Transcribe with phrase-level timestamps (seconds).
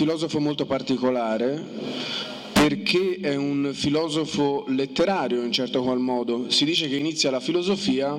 [0.00, 1.62] Filosofo molto particolare
[2.52, 6.50] perché è un filosofo letterario in certo qual modo.
[6.50, 8.18] Si dice che inizia la filosofia,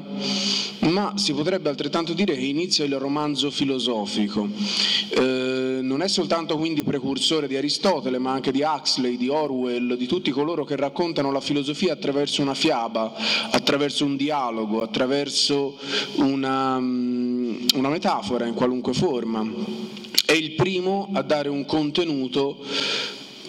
[0.82, 4.48] ma si potrebbe altrettanto dire che inizia il romanzo filosofico.
[5.10, 10.06] Eh, non è soltanto quindi precursore di Aristotele, ma anche di Huxley, di Orwell, di
[10.06, 13.12] tutti coloro che raccontano la filosofia attraverso una fiaba,
[13.50, 15.80] attraverso un dialogo, attraverso
[16.18, 20.01] una, mm, una metafora in qualunque forma.
[20.32, 22.56] È il primo a dare un contenuto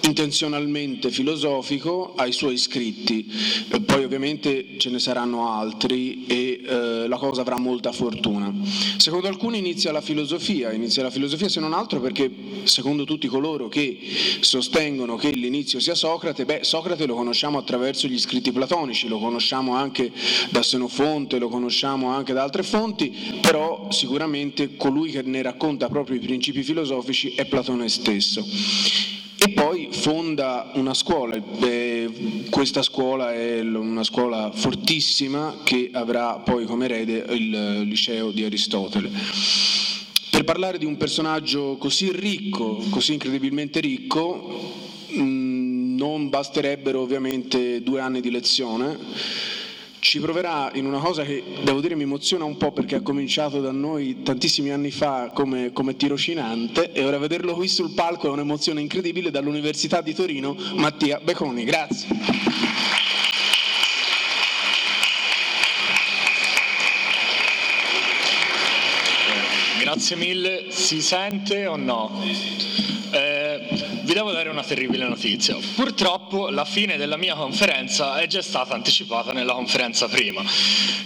[0.02, 3.30] intenzionalmente filosofico ai suoi scritti,
[3.84, 8.52] poi ovviamente ce ne saranno altri e eh, la cosa avrà molta fortuna.
[8.97, 12.30] Secondo alcuni inizia la filosofia, inizia la filosofia se non altro perché
[12.65, 13.98] secondo tutti coloro che
[14.41, 19.75] sostengono che l'inizio sia Socrate, beh Socrate lo conosciamo attraverso gli scritti platonici, lo conosciamo
[19.75, 20.11] anche
[20.50, 26.16] da Senofonte, lo conosciamo anche da altre fonti, però sicuramente colui che ne racconta proprio
[26.16, 28.44] i principi filosofici è Platone stesso
[29.44, 36.64] e poi fonda una scuola, eh, questa scuola è una scuola fortissima che avrà poi
[36.64, 39.10] come erede il liceo di Aristotele.
[40.30, 44.74] Per parlare di un personaggio così ricco, così incredibilmente ricco,
[45.12, 48.96] mm, non basterebbero ovviamente due anni di lezione
[50.03, 53.61] ci proverà in una cosa che devo dire mi emoziona un po' perché ha cominciato
[53.61, 58.31] da noi tantissimi anni fa come, come tirocinante e ora vederlo qui sul palco è
[58.31, 61.62] un'emozione incredibile dall'Università di Torino, Mattia Beconi.
[61.62, 62.09] Grazie.
[69.78, 72.11] Grazie mille, si sente o no?
[73.12, 73.22] Eh,
[74.12, 75.56] vi devo dare una terribile notizia.
[75.74, 80.44] Purtroppo la fine della mia conferenza è già stata anticipata nella conferenza prima,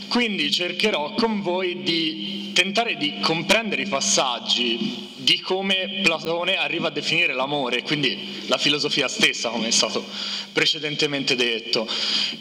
[0.09, 6.91] quindi cercherò con voi di tentare di comprendere i passaggi di come Platone arriva a
[6.91, 10.05] definire l'amore, quindi la filosofia stessa, come è stato
[10.53, 11.89] precedentemente detto.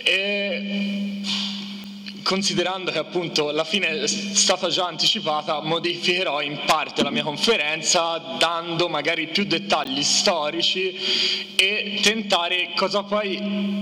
[0.02, 1.22] E
[2.26, 8.18] considerando che appunto la fine è stata già anticipata, modificherò in parte la mia conferenza
[8.40, 13.40] dando magari più dettagli storici e tentare cosa poi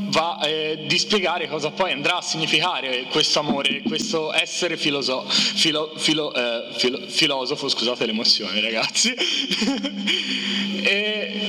[0.09, 5.93] va eh, di spiegare cosa poi andrà a significare questo amore, questo essere filoso- filo-
[5.95, 9.13] filo- eh, filo- filosofo, scusate l'emozione ragazzi.
[10.83, 11.41] e,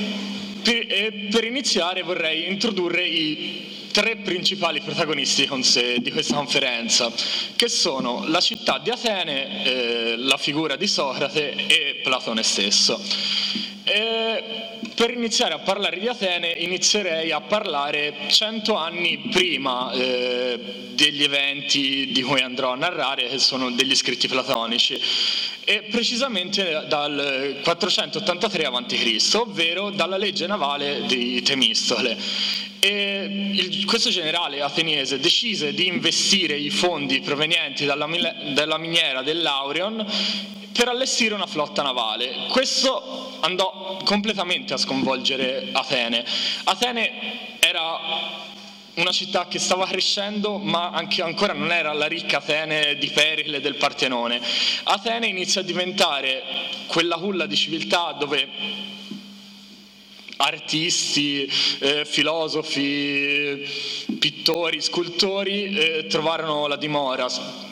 [0.63, 5.47] per, e per iniziare vorrei introdurre i tre principali protagonisti
[5.99, 7.09] di questa conferenza,
[7.55, 13.01] che sono la città di Atene, eh, la figura di Socrate e Platone stesso.
[13.85, 14.43] E
[14.95, 22.11] per iniziare a parlare di Atene inizierei a parlare cento anni prima eh, degli eventi
[22.11, 24.99] di cui andrò a narrare, che sono degli scritti platonici,
[25.63, 32.73] e precisamente dal 483 a.C., ovvero dalla legge navale di Temistole.
[32.85, 38.07] E il, questo generale ateniese decise di investire i fondi provenienti dalla,
[38.53, 40.05] dalla miniera dell'Aurion
[40.71, 42.45] per allestire una flotta navale.
[42.51, 46.23] Questo andò completamente a sconvolgere Atene.
[46.65, 47.99] Atene era
[48.93, 53.61] una città che stava crescendo, ma anche ancora non era la ricca Atene di Pericle
[53.61, 54.39] del Partenone.
[54.83, 56.43] Atene inizia a diventare
[56.85, 58.47] quella culla di civiltà dove
[60.37, 63.67] artisti, eh, filosofi,
[64.19, 67.27] pittori, scultori eh, trovarono la dimora.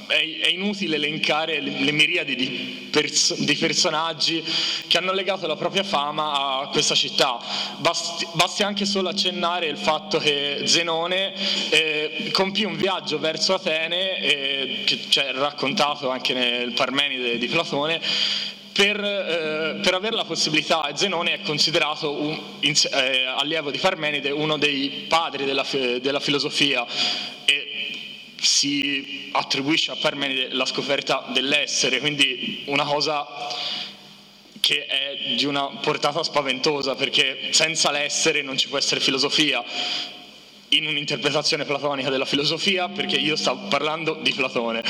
[0.06, 4.44] È, è inutile elencare le, le miriadi di, pers- di, personaggi
[4.88, 7.40] che hanno legato la propria fama a questa città.
[7.78, 11.34] Basti, basti anche solo accennare il fatto che Zenone
[11.70, 18.02] eh, compì un viaggio verso Atene, eh, che c'è raccontato anche nel Parmenide di Platone,
[18.74, 24.32] per, eh, per, avere la possibilità, Zenone è considerato un, in, eh, allievo di Parmenide
[24.32, 25.66] uno dei padri della,
[26.02, 26.86] della, filosofia
[27.46, 27.92] e
[28.42, 33.26] si attribuisce a Parmenide la scoperta dell'essere, quindi una cosa
[34.60, 39.64] che è di una portata spaventosa perché senza l'essere non ci può essere filosofia
[40.70, 44.82] in un'interpretazione platonica della filosofia perché io stavo parlando di Platone.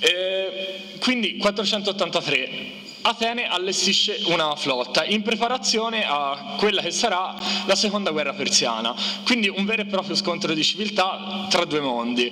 [0.00, 7.34] E quindi 483 Atene allestisce una flotta in preparazione a quella che sarà
[7.66, 8.94] la seconda guerra persiana,
[9.24, 12.30] quindi un vero e proprio scontro di civiltà tra due mondi.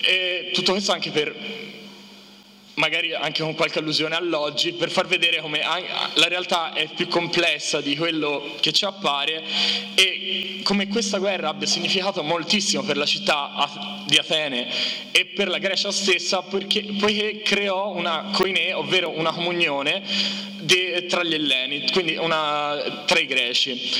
[0.00, 1.34] E tutto questo anche per
[2.74, 7.80] magari anche con qualche allusione all'oggi, per far vedere come la realtà è più complessa
[7.80, 9.42] di quello che ci appare
[9.94, 14.68] e come questa guerra abbia significato moltissimo per la città di Atene
[15.12, 20.02] e per la Grecia stessa, perché, poiché creò una koine, ovvero una comunione
[20.60, 23.90] de, tra gli elleni, quindi una, tra i greci.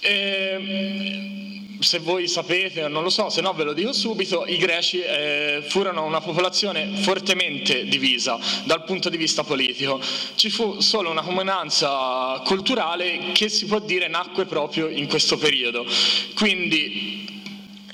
[0.00, 4.56] E, ehm, se voi sapete, non lo so, se no ve lo dico subito, i
[4.56, 10.00] greci eh, furono una popolazione fortemente divisa dal punto di vista politico.
[10.34, 15.86] Ci fu solo una comunanza culturale che si può dire nacque proprio in questo periodo.
[16.34, 17.26] Quindi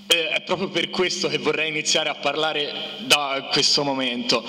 [0.06, 4.44] eh, è proprio per questo che vorrei iniziare a parlare da questo momento.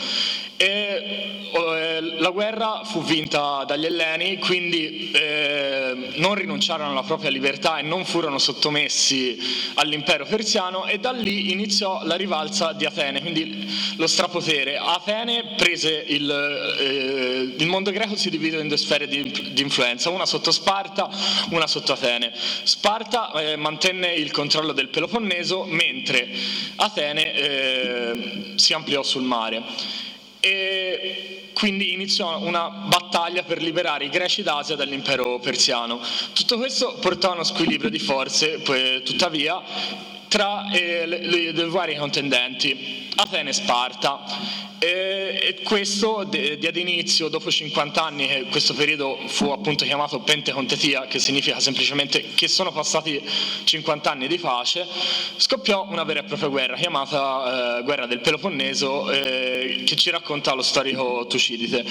[0.58, 7.78] E, eh, la guerra fu vinta dagli Elleni, quindi eh, non rinunciarono alla propria libertà
[7.78, 9.38] e non furono sottomessi
[9.76, 13.68] all'impero persiano e da lì iniziò la rivalsa di Atene, quindi
[13.98, 14.78] lo strapotere.
[14.78, 16.30] Atene prese il,
[16.80, 21.10] eh, il mondo greco si divide in due sfere di, di, influenza, una sotto Sparta,
[21.50, 22.32] una sotto Atene.
[22.64, 26.30] Sparta eh, mantenne il controllo del Peloponneso mentre
[26.78, 30.04] Atene eh, si ampliò sul mare
[30.46, 36.00] e quindi iniziò una battaglia per liberare i greci d'Asia dall'impero persiano.
[36.34, 38.62] Tutto questo portò a uno squilibrio di forze,
[39.04, 39.60] tuttavia,
[40.28, 44.65] tra eh, le, le, le varie contendenti, Atene e Sparta.
[44.78, 51.20] E questo diede inizio, dopo 50 anni, che questo periodo fu appunto chiamato Pentecontetia, che
[51.20, 53.22] significa semplicemente che sono passati
[53.64, 54.86] 50 anni di pace,
[55.38, 60.54] scoppiò una vera e propria guerra, chiamata eh, Guerra del Peloponneso, eh, che ci racconta
[60.54, 61.86] lo storico Tucidide.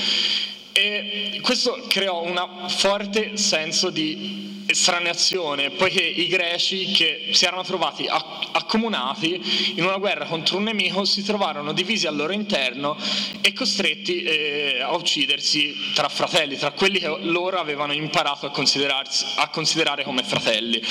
[0.72, 8.06] E questo creò un forte senso di estraneazione, poiché i greci che si erano trovati
[8.08, 12.96] accomunati in una guerra contro un nemico si trovarono divisi al loro interno
[13.40, 18.52] e costretti eh, a uccidersi tra fratelli, tra quelli che loro avevano imparato a,
[19.37, 20.82] a considerare come fratelli.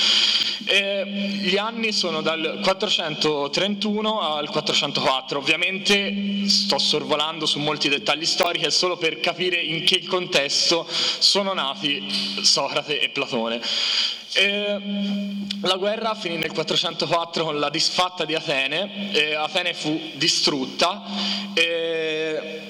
[0.66, 1.04] E
[1.42, 8.96] gli anni sono dal 431 al 404, ovviamente sto sorvolando su molti dettagli storici solo
[8.96, 12.02] per capire in che contesto sono nati
[12.42, 13.60] Socrate e Platone.
[14.36, 14.80] E
[15.60, 21.04] la guerra finì nel 404 con la disfatta di Atene, e Atene fu distrutta
[21.54, 22.60] e,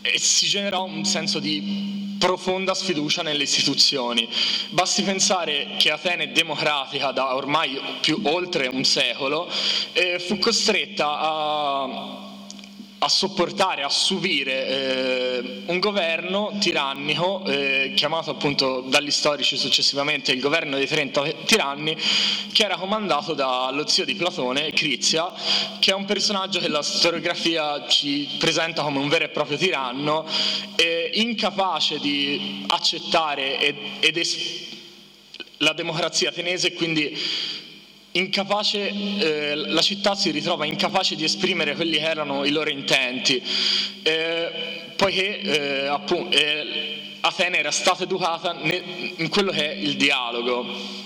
[0.00, 4.28] e si generò un senso di profonda sfiducia nelle istituzioni.
[4.70, 9.50] Basti pensare che Atene democratica da ormai più oltre un secolo
[9.92, 12.31] eh, fu costretta a
[13.02, 20.40] a sopportare, a subire eh, un governo tirannico, eh, chiamato appunto dagli storici successivamente il
[20.40, 21.96] governo dei 30 tiranni,
[22.52, 25.32] che era comandato dallo zio di Platone, Crizia,
[25.80, 30.24] che è un personaggio che la storiografia ci presenta come un vero e proprio tiranno,
[30.76, 34.70] eh, incapace di accettare ed, ed es-
[35.56, 37.18] la democrazia ateniese e quindi
[38.12, 43.42] incapace, eh, la città si ritrova incapace di esprimere quelli che erano i loro intenti,
[44.02, 44.50] eh,
[44.96, 51.00] poiché eh, appunto, eh, Atene era stata educata in quello che è il dialogo.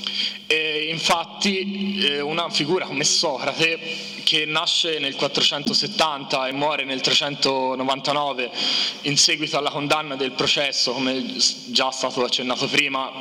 [0.46, 3.78] E infatti eh, una figura come Socrate,
[4.22, 8.50] che nasce nel 470 e muore nel 399
[9.02, 11.34] in seguito alla condanna del processo, come
[11.66, 13.12] già stato accennato prima,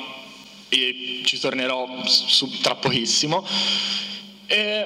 [0.84, 3.46] e ci tornerò su, tra pochissimo,
[4.48, 4.86] e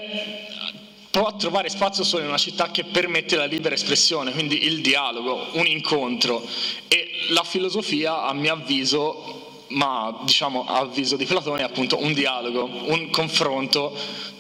[1.10, 5.48] può trovare spazio solo in una città che permette la libera espressione, quindi il dialogo,
[5.54, 6.46] un incontro.
[6.88, 12.14] E la filosofia a mio avviso, ma diciamo a avviso di Platone è appunto un
[12.14, 13.96] dialogo, un confronto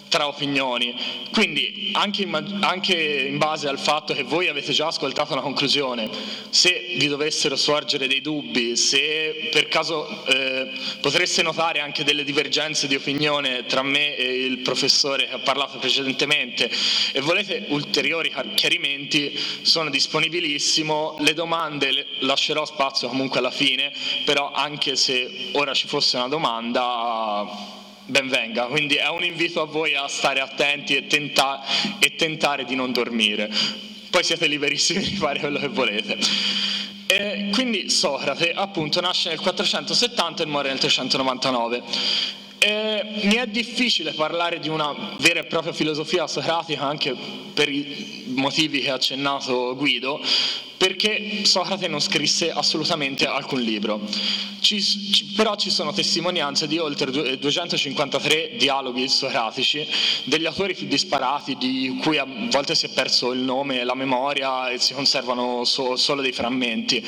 [0.10, 0.94] tra opinioni.
[1.32, 6.10] Quindi anche in, anche in, base al fatto che voi avete già ascoltato la conclusione,
[6.50, 12.88] se vi dovessero sorgere dei dubbi, se per caso eh, potreste notare anche delle divergenze
[12.88, 16.70] di opinione tra me e il professore che ha parlato precedentemente
[17.14, 21.18] e volete ulteriori chiarimenti, sono disponibilissimo.
[21.20, 23.94] Le domande le lascerò spazio comunque alla fine,
[24.26, 27.78] però anche se ora ci fosse una domanda
[28.10, 28.66] ben venga.
[28.66, 31.64] Quindi è un invito a voi a stare attenti e, tenta-
[32.00, 33.50] e tentare di non dormire.
[34.10, 36.18] Poi siete liberissimi di fare quello che volete.
[37.06, 41.82] E quindi Socrate appunto nasce nel 470 e muore nel 399.
[42.60, 47.16] E mi è difficile parlare di una vera e propria filosofia socratica anche
[47.54, 50.22] per i motivi che ha accennato Guido,
[50.80, 54.00] perché Socrate non scrisse assolutamente alcun libro.
[54.62, 59.86] Ci, ci, però ci sono testimonianze di oltre 253 dialoghi socratici,
[60.24, 63.94] degli autori più disparati, di cui a volte si è perso il nome e la
[63.94, 67.06] memoria e si conservano so, solo dei frammenti.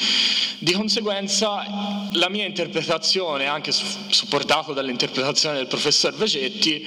[0.59, 1.63] Di conseguenza
[2.11, 6.85] la mia interpretazione, anche supportato dall'interpretazione del professor Vegetti,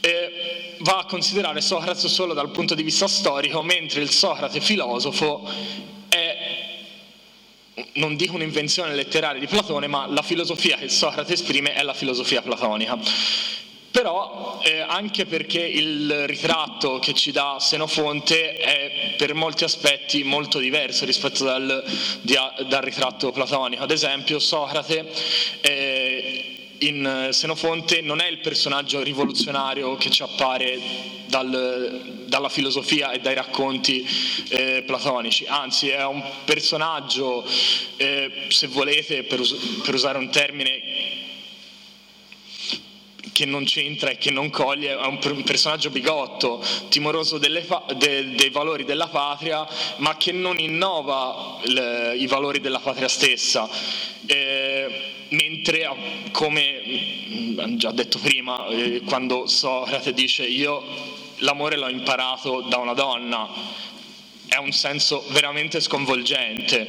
[0.00, 5.96] eh, va a considerare Socrate solo dal punto di vista storico, mentre il Socrate filosofo
[7.94, 12.42] non dico un'invenzione letteraria di Platone, ma la filosofia che Socrate esprime è la filosofia
[12.42, 12.98] platonica.
[13.90, 20.58] Però eh, anche perché il ritratto che ci dà Senofonte è per molti aspetti molto
[20.58, 21.82] diverso rispetto dal,
[22.22, 23.82] dal ritratto platonico.
[23.82, 25.10] Ad esempio Socrate
[25.62, 26.47] eh,
[26.78, 30.78] in Senofonte non è il personaggio rivoluzionario che ci appare
[31.26, 34.06] dal, dalla filosofia e dai racconti
[34.48, 37.44] eh, platonici, anzi è un personaggio,
[37.96, 41.26] eh, se volete, per, us- per usare un termine
[43.38, 48.50] che non c'entra e che non coglie, è un, personaggio bigotto, timoroso fa- de- dei
[48.50, 49.64] valori della patria,
[49.98, 53.68] ma che non innova le- i valori della patria stessa.
[54.26, 55.88] Eh, mentre,
[56.32, 56.82] come
[57.28, 60.82] mm, già detto prima, eh, quando Socrate dice io
[61.36, 63.48] l'amore l'ho imparato da una donna,
[64.48, 66.88] è un senso veramente sconvolgente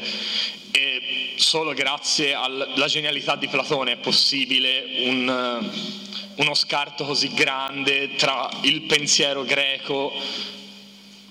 [0.72, 6.08] e solo grazie alla genialità di Platone è possibile un,
[6.40, 10.12] uno scarto così grande tra il pensiero greco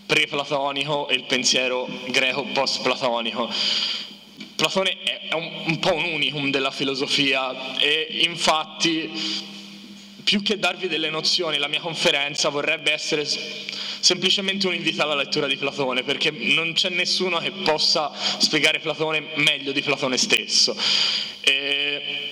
[0.04, 3.50] pre-platonico e il pensiero greco post-platonico.
[4.54, 9.10] Platone è un, un po' un unicum della filosofia e infatti
[10.24, 15.46] più che darvi delle nozioni, la mia conferenza vorrebbe essere semplicemente un invito alla lettura
[15.46, 20.76] di Platone, perché non c'è nessuno che possa spiegare Platone meglio di Platone stesso.
[21.40, 22.27] E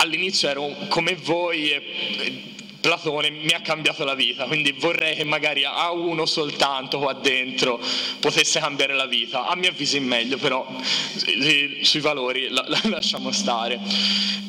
[0.00, 2.48] all'inizio ero come voi e
[2.80, 7.78] Platone mi ha cambiato la vita, quindi vorrei che magari a uno soltanto qua dentro
[8.20, 9.46] potesse cambiare la vita.
[9.46, 10.66] A mio avviso in meglio, però
[11.82, 13.78] sui valori la, la lasciamo stare.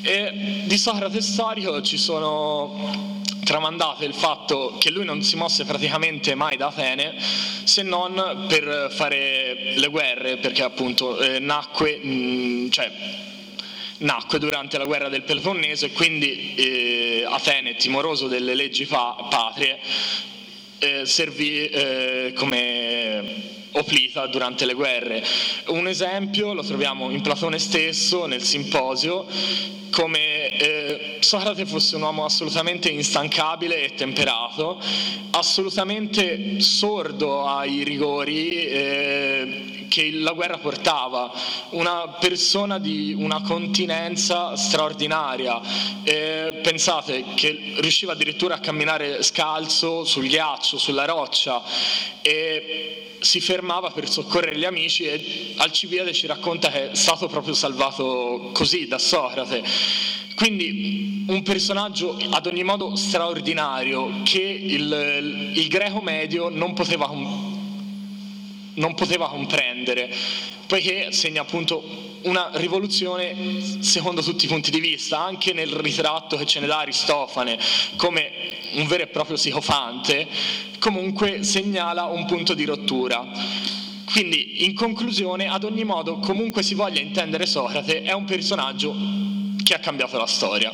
[0.02, 6.34] E di Socrate storico ci sono tramandate il fatto che lui non si mosse praticamente
[6.34, 12.92] mai da Atene se non per fare le guerre, perché appunto eh, nacque, mh, cioè
[14.02, 19.80] nacque durante la guerra del Peloponneso e quindi eh, Atene, timoroso delle leggi pa- patrie,
[20.80, 23.60] eh, servì eh, come
[24.12, 25.24] oplita durante le guerre.
[25.68, 29.26] Un esempio lo troviamo in Platone stesso, nel Simposio,
[29.90, 34.80] come eh, Socrate fosse un uomo assolutamente instancabile e temperato,
[35.32, 41.32] assolutamente sordo ai rigori eh, che la guerra portava,
[41.72, 45.60] una persona di una continenza straordinaria.
[46.04, 51.62] Eh, pensate che riusciva addirittura a camminare scalzo sul ghiaccio, sulla roccia
[52.22, 57.54] e si fermava per soccorrere gli amici e Alcibiade ci racconta che è stato proprio
[57.54, 59.64] salvato così da Socrate.
[60.36, 67.08] Quindi un personaggio ad ogni modo straordinario che il, il greco medio non poteva,
[68.74, 70.12] non poteva comprendere,
[70.66, 76.46] poiché segna appunto una rivoluzione secondo tutti i punti di vista, anche nel ritratto che
[76.46, 77.58] ce ne dà Aristofane
[77.96, 78.32] come
[78.74, 80.28] un vero e proprio psicofante,
[80.80, 83.80] comunque segnala un punto di rottura.
[84.12, 88.94] Quindi, in conclusione, ad ogni modo, comunque si voglia intendere Socrate, è un personaggio
[89.64, 90.74] che ha cambiato la storia.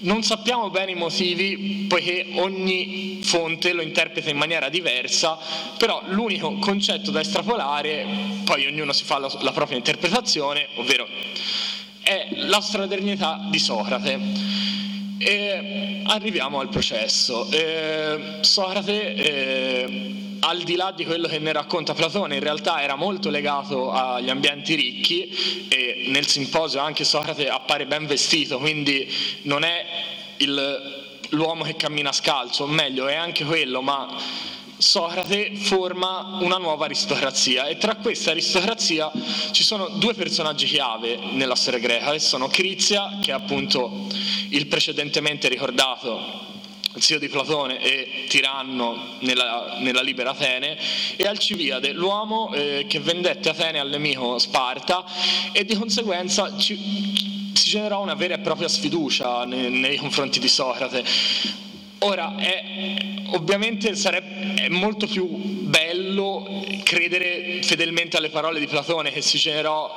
[0.00, 5.38] Non sappiamo bene i motivi, poiché ogni fonte lo interpreta in maniera diversa,
[5.78, 8.06] però l'unico concetto da estrapolare,
[8.44, 11.08] poi ognuno si fa la, la propria interpretazione, ovvero
[12.02, 14.20] è la stradernità di Socrate.
[15.16, 17.50] E arriviamo al processo.
[17.50, 22.96] Eh, Socrate, eh, al di là di quello che ne racconta Platone, in realtà era
[22.96, 29.10] molto legato agli ambienti ricchi e nel simposio anche Socrate appare ben vestito, quindi
[29.42, 29.86] non è
[30.38, 34.14] il, l'uomo che cammina scalzo, o meglio è anche quello, ma
[34.76, 39.10] Socrate forma una nuova aristocrazia e tra questa aristocrazia
[39.52, 44.08] ci sono due personaggi chiave nella storia greca, che sono Crizia, che è appunto
[44.50, 46.52] il precedentemente ricordato
[46.98, 50.78] zio di Platone e tiranno nella, nella libera Atene,
[51.16, 55.04] e Alcibiade, l'uomo eh, che vendette Atene al nemico Sparta
[55.52, 56.76] e di conseguenza ci,
[57.54, 61.04] si generò una vera e propria sfiducia nei, nei confronti di Socrate.
[61.98, 62.96] Ora, è,
[63.30, 69.92] ovviamente sarebbe, è molto più bello credere fedelmente alle parole di Platone che si generò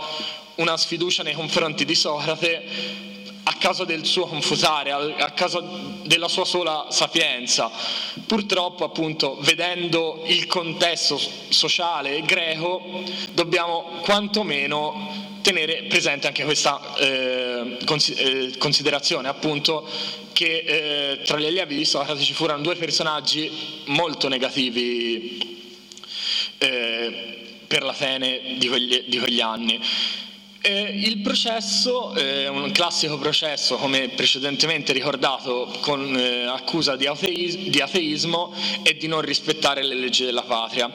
[0.56, 3.17] una sfiducia nei confronti di Socrate
[3.48, 5.62] a causa del suo confutare, a causa
[6.04, 7.72] della sua sola sapienza.
[8.26, 11.18] Purtroppo, appunto, vedendo il contesto
[11.50, 17.78] sociale greco, dobbiamo quantomeno tenere presente anche questa eh,
[18.18, 19.88] eh considerazione, appunto,
[20.34, 23.50] che eh, tra gli allievi di Socrate ci furono due personaggi
[23.86, 25.58] molto negativi
[26.58, 29.80] eh, per l'Atene di quegli, di quegli anni.
[30.62, 37.58] Eh, il processo eh, un classico processo, come precedentemente ricordato, con eh, accusa di, ateis-
[37.58, 40.92] di, ateismo e di non rispettare le leggi della patria.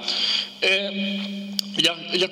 [0.59, 2.29] Eh, gli, gli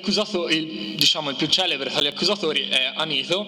[0.49, 3.47] il, diciamo, il più celebre tra gli accusatori è Anito,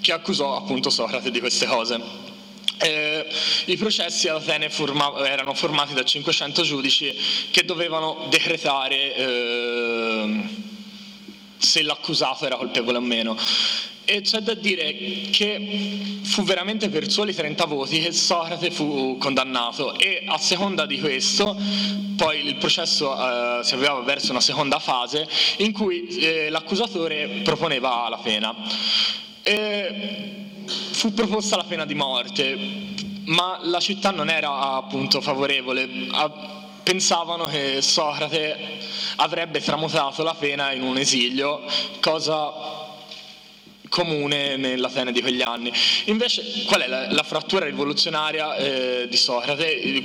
[0.00, 1.98] che accusò appunto Socrate di queste cose.
[2.78, 3.26] Eh,
[3.64, 7.12] I processi ad Atene forma- erano formati da 500 giudici
[7.50, 10.64] che dovevano decretare eh,
[11.58, 13.36] se l'accusato era colpevole o meno.
[14.04, 14.94] E c'è da dire
[15.32, 21.00] che fu veramente per soli 30 voti che Socrate fu condannato e a seconda di
[21.00, 21.56] questo
[22.16, 28.08] poi il processo eh, si avviava verso una seconda fase in cui eh, l'accusatore proponeva
[28.08, 28.54] la pena.
[29.42, 32.56] E fu proposta la pena di morte,
[33.26, 35.88] ma la città non era appunto favorevole.
[36.10, 36.55] A,
[36.86, 38.78] pensavano che Socrate
[39.16, 41.64] avrebbe tramutato la pena in un esilio,
[41.98, 42.52] cosa
[43.88, 45.72] comune nell'Atene di quegli anni.
[46.04, 50.04] Invece qual è la, la frattura rivoluzionaria eh, di Socrate?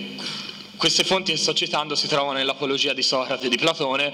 [0.76, 4.12] Queste fonti che sto citando si trovano nell'Apologia di Socrate di Platone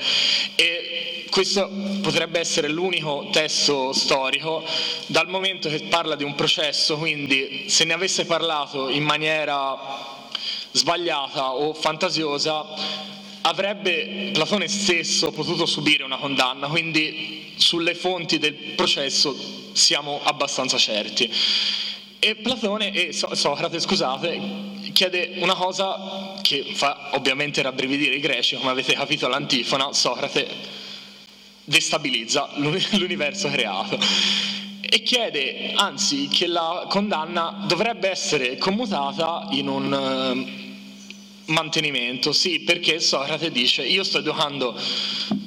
[0.56, 1.70] e questo
[2.02, 4.66] potrebbe essere l'unico testo storico
[5.06, 10.16] dal momento che parla di un processo, quindi se ne avesse parlato in maniera
[10.78, 12.66] sbagliata o fantasiosa,
[13.42, 19.36] avrebbe Platone stesso potuto subire una condanna, quindi sulle fonti del processo
[19.74, 21.30] siamo abbastanza certi.
[22.20, 24.40] E Platone e Socrate, scusate,
[24.94, 30.48] chiede una cosa che fa ovviamente rabbrividire i greci, come avete capito all'antifona, Socrate
[31.64, 34.00] destabilizza l'universo creato
[34.90, 40.67] e chiede anzi che la condanna dovrebbe essere commutata in un
[41.48, 44.78] mantenimento, sì, perché Socrate dice io sto educando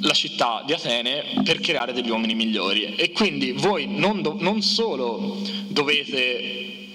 [0.01, 4.63] la città di Atene per creare degli uomini migliori e quindi voi non, do, non
[4.63, 6.89] solo dovete,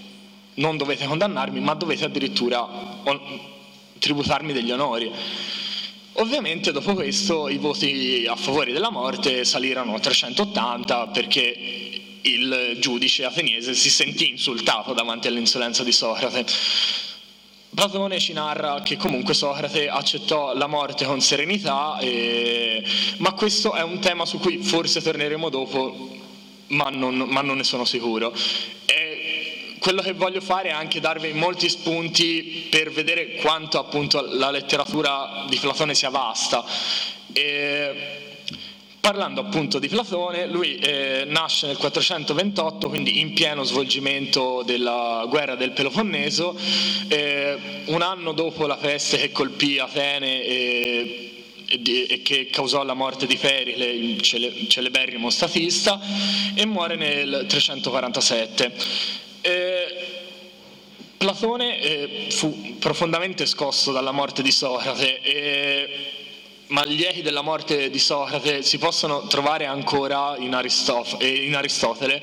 [0.55, 2.63] non dovete condannarmi, ma dovete addirittura
[3.03, 3.19] on,
[3.99, 5.11] tributarmi degli onori.
[6.17, 11.85] Ovviamente dopo questo i voti a favore della morte salirono a 380 perché
[12.21, 16.45] il giudice ateniese si sentì insultato davanti all'insolenza di Socrate.
[17.75, 22.81] Platone ci narra che comunque Socrate accettò la morte con serenità, e...
[23.17, 26.17] ma questo è un tema su cui forse torneremo dopo,
[26.67, 28.33] ma non, ma non ne sono sicuro.
[28.85, 34.49] E quello che voglio fare è anche darvi molti spunti per vedere quanto appunto la
[34.51, 36.63] letteratura di Platone sia vasta.
[37.33, 38.24] E
[39.05, 45.53] Parlando appunto di Platone, lui eh, nasce nel 428, quindi in pieno svolgimento della guerra
[45.53, 46.57] del Peloponneso,
[47.07, 52.95] eh, un anno dopo la peste che colpì Atene e, e, e che causò la
[52.95, 56.01] morte di Perile, il cele, celeberrimo statista,
[56.55, 58.73] e muore nel 347.
[59.41, 59.85] Eh,
[61.15, 65.21] Platone eh, fu profondamente scosso dalla morte di Socrate
[66.67, 71.55] ma gli echi della morte di Socrate si possono trovare ancora in, Aristof- eh, in
[71.55, 72.21] Aristotele,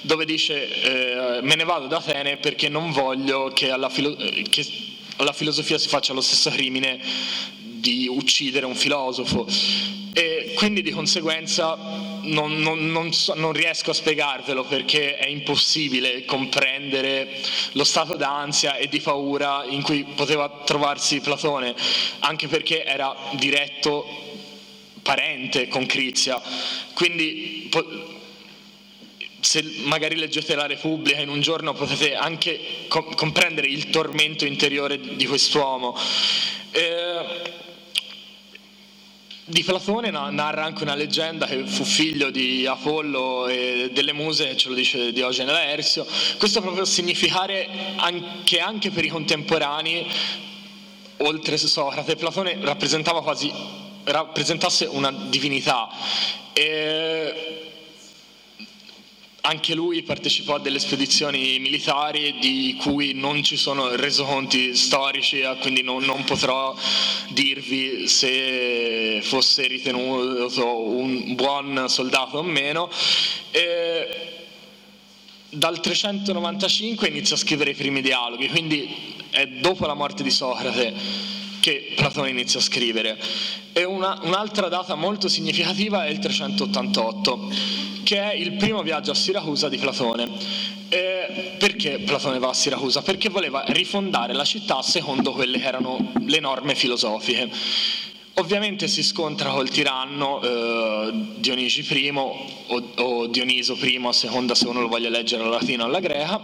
[0.00, 4.16] dove dice eh, me ne vado da Atene perché non voglio che alla, filo-
[4.48, 4.66] che
[5.16, 7.00] alla filosofia si faccia lo stesso crimine
[7.84, 9.46] di uccidere un filosofo
[10.14, 11.76] e quindi di conseguenza
[12.22, 17.42] non, non, non, so, non, riesco a spiegarvelo perché è impossibile comprendere
[17.72, 21.74] lo stato d'ansia e di paura in cui poteva trovarsi Platone,
[22.20, 24.06] anche perché era diretto
[25.02, 26.40] parente con Crizia.
[26.94, 27.68] Quindi
[29.40, 35.26] se magari leggete la Repubblica in un giorno potete anche comprendere il tormento interiore di
[35.26, 35.94] quest'uomo.
[36.70, 37.62] Eh,
[39.46, 44.68] di Platone narra anche una leggenda che fu figlio di Apollo e delle muse, ce
[44.68, 46.06] lo dice Diogene Laerzio.
[46.38, 47.68] Questo proprio a significare
[48.44, 50.06] che anche per i contemporanei,
[51.18, 53.52] oltre Socrate, Platone rappresentava quasi,
[54.04, 55.90] rappresentasse una divinità.
[56.52, 57.63] E
[59.46, 65.56] anche lui partecipò a delle spedizioni militari di cui non ci sono resoconti storici, eh,
[65.60, 66.74] quindi non, non potrò
[67.28, 72.90] dirvi se fosse ritenuto un buon soldato o meno.
[73.50, 74.08] E
[75.50, 78.88] dal 395 inizia a scrivere i primi dialoghi, quindi
[79.28, 83.18] è dopo la morte di Socrate che Platone inizia a scrivere.
[83.72, 87.50] E una, un'altra data molto significativa è il 388,
[88.02, 90.28] che è il primo viaggio a Siracusa di Platone.
[90.90, 93.00] E perché Platone va a Siracusa?
[93.00, 97.50] Perché voleva rifondare la città secondo quelle che erano le norme filosofiche.
[98.36, 104.66] Ovviamente si scontra col tiranno eh, Dionigi I o, o, Dioniso I, a seconda se
[104.66, 106.42] uno lo voglia leggere alla latina o alla greca,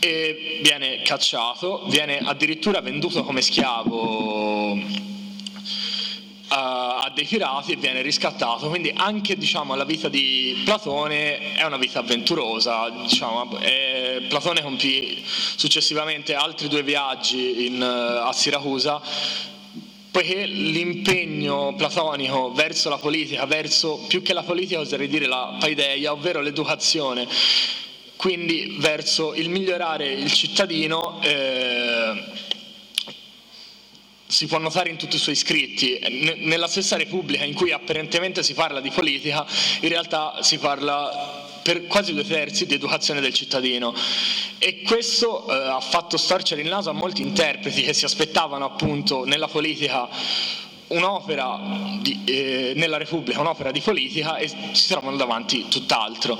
[0.00, 4.76] e viene cacciato, viene addirittura venduto come schiavo
[6.48, 8.68] a, a dei pirati e viene riscattato.
[8.68, 12.90] Quindi anche diciamo, la vita di Platone è una vita avventurosa.
[12.90, 19.50] Diciamo, e Platone compì successivamente altri due viaggi in, a Siracusa
[20.12, 26.12] poiché l'impegno platonico verso la politica, verso più che la politica oserei dire la paideia,
[26.12, 27.26] ovvero l'educazione,
[28.16, 32.24] quindi verso il migliorare il cittadino, eh,
[34.26, 35.98] si può notare in tutti i suoi scritti.
[36.40, 39.46] nella stessa Repubblica in cui apparentemente si parla di politica,
[39.80, 43.94] in realtà si parla per quasi due terzi di educazione del cittadino
[44.58, 49.24] e questo eh, ha fatto storcere il naso a molti interpreti che si aspettavano appunto
[49.24, 50.08] nella politica
[50.88, 51.60] un'opera
[52.00, 56.38] di, eh, nella Repubblica, un'opera di politica e si trovano davanti tutt'altro.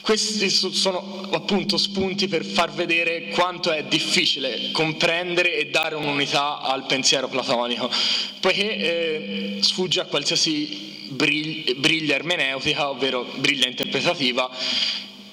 [0.00, 6.84] Questi sono appunto spunti per far vedere quanto è difficile comprendere e dare un'unità al
[6.84, 7.90] pensiero platonico,
[8.38, 14.50] poiché eh, sfugge a qualsiasi briglia ermeneutica, ovvero briglia interpretativa,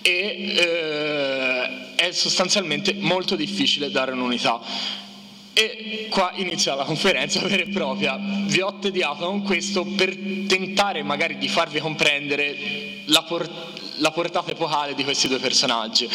[0.02, 4.62] e eh, è sostanzialmente molto difficile dare un'unità.
[5.54, 8.18] E qua inizia la conferenza vera e propria.
[8.20, 13.50] Vi ho tediato con questo per tentare magari di farvi comprendere la, por-
[13.98, 16.10] la portata epocale di questi due personaggi.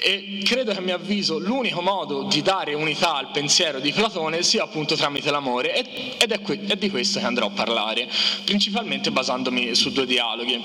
[0.00, 4.44] E credo che a mio avviso l'unico modo di dare unità al pensiero di Platone
[4.44, 5.74] sia appunto tramite l'amore
[6.18, 8.08] ed è, di questo che andrò a parlare,
[8.44, 10.62] principalmente basandomi su due dialoghi.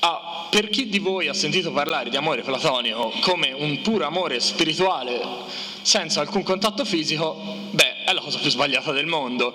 [0.00, 4.38] Ah, per chi di voi ha sentito parlare di amore platonico come un puro amore
[4.38, 5.20] spirituale
[5.82, 7.34] senza alcun contatto fisico,
[7.70, 9.54] beh, è la cosa più sbagliata del mondo.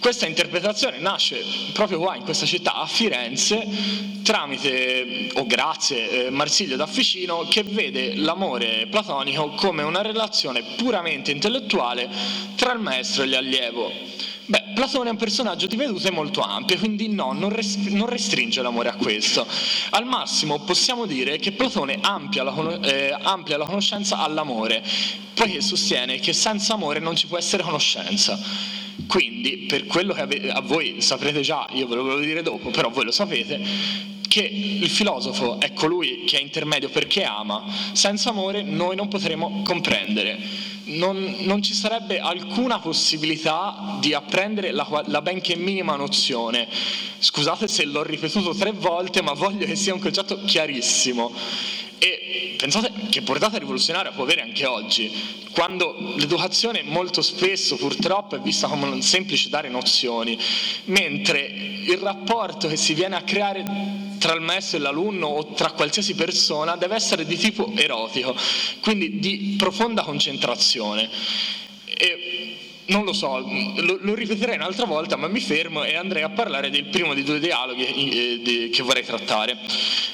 [0.00, 3.66] Questa interpretazione nasce proprio qua in questa città, a Firenze,
[4.22, 11.32] tramite o grazie eh, Marsilio da Ficino, che vede l'amore platonico come una relazione puramente
[11.32, 12.08] intellettuale
[12.54, 13.90] tra il maestro e l'allievo.
[14.46, 18.62] Beh, Platone è un personaggio di vedute molto ampie, quindi no, non, restr- non, restringe
[18.62, 19.46] l'amore a questo.
[19.90, 24.82] Al massimo possiamo dire che Platone amplia la, con- eh, amplia la conoscenza all'amore,
[25.34, 28.40] poiché sostiene che senza amore non ci può essere conoscenza.
[29.06, 32.70] Quindi, per quello che ave- a voi saprete già, io ve lo volevo dire dopo,
[32.70, 33.60] però voi lo sapete,
[34.28, 39.62] che il filosofo è colui che è intermedio perché ama, senza amore noi non potremo
[39.64, 40.66] comprendere.
[40.84, 46.66] Non, non ci sarebbe alcuna possibilità di apprendere la, la benché minima nozione.
[47.18, 51.32] Scusate se l'ho ripetuto tre volte, ma voglio che sia un concetto chiarissimo.
[51.98, 55.10] E pensate che portata rivoluzionaria può avere anche oggi,
[55.50, 60.38] quando l'educazione molto spesso purtroppo è vista come un semplice dare nozioni,
[60.84, 63.64] mentre il rapporto che si viene a creare
[64.18, 68.36] tra il maestro e l'alunno o tra qualsiasi persona deve essere di tipo erotico,
[68.80, 71.08] quindi di profonda concentrazione.
[71.84, 72.47] E
[72.88, 76.70] non lo so, lo, lo, ripeterei un'altra volta, ma mi fermo e andrei a parlare
[76.70, 79.58] del primo dei due dialoghi eh, di, che vorrei trattare.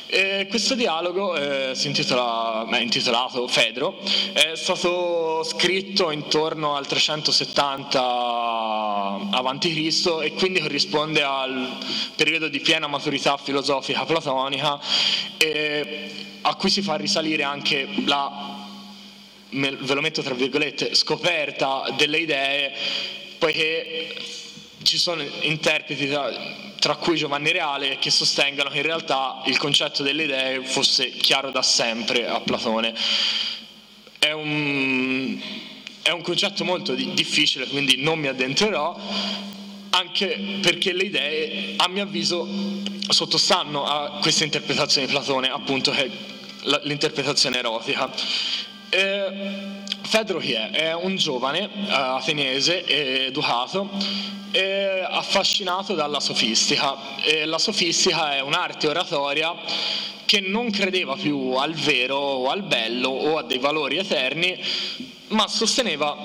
[0.07, 4.01] Eh, questo dialogo eh, intitola, è intitolato Fedro,
[4.33, 8.01] è stato scritto intorno al 370
[9.31, 10.19] a.C.
[10.23, 11.79] e quindi corrisponde al
[12.17, 14.81] periodo di piena maturità filosofica platonica
[16.47, 18.54] a cui si fa risalire anche la
[19.55, 22.73] ve lo metto tra virgolette, scoperta delle idee,
[23.39, 24.15] poiché
[24.83, 26.31] ci sono interpreti tra,
[26.79, 31.51] tra, cui Giovanni Reale che sostengono che in realtà il concetto delle idee fosse chiaro
[31.51, 32.95] da sempre a Platone.
[34.19, 35.41] È un,
[36.03, 38.99] è un concetto molto di, difficile, quindi non mi addentrerò,
[39.91, 42.47] anche perché le idee, a mio avviso,
[43.09, 46.11] sottostanno a questa interpretazione di Platone, appunto che è
[46.83, 48.11] l'interpretazione erotica.
[48.91, 50.71] Eh, Fedro chi è?
[50.71, 52.87] È un giovane eh, ateniese
[53.27, 53.91] educato
[54.55, 56.97] affascinato dalla sofistica.
[57.45, 59.53] La sofistica è un'arte oratoria
[60.25, 64.57] che non credeva più al vero o al bello o a dei valori eterni,
[65.29, 66.17] ma sosteneva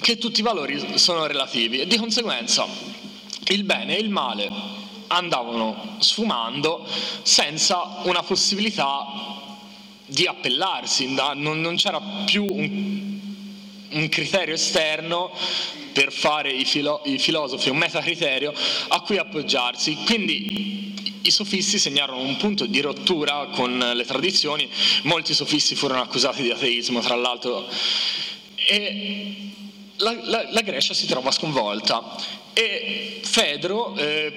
[0.00, 2.66] che tutti i valori sono relativi e di conseguenza
[3.48, 4.48] il bene e il male
[5.08, 6.86] andavano sfumando
[7.22, 9.49] senza una possibilità
[10.10, 13.18] di appellarsi, non, c'era più un,
[13.90, 15.30] un criterio esterno
[15.92, 18.52] per fare i, filo- i filosofi un metacriterio
[18.88, 19.96] a cui appoggiarsi.
[20.04, 24.68] Quindi i sofisti segnarono un punto di rottura con le tradizioni,
[25.02, 27.68] molti sofisti furono accusati di ateismo, tra l'altro,
[28.54, 29.34] e
[29.96, 32.16] la, la, la Grecia si trova sconvolta.
[32.52, 34.32] E Fedro eh,